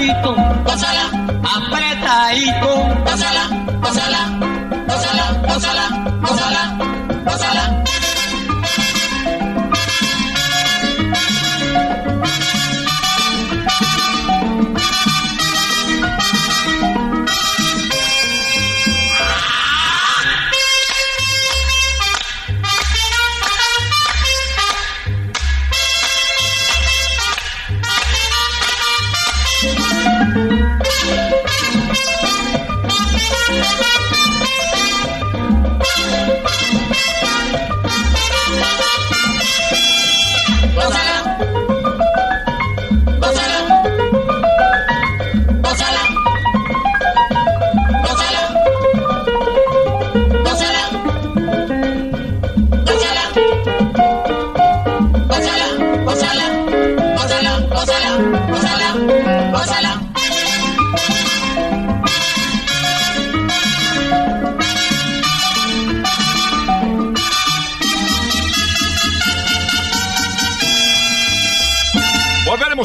despacito, 0.00 0.34
pásala, 0.64 1.10
apretadito, 1.44 3.04
pásala, 3.04 3.44
pásala. 3.80 4.39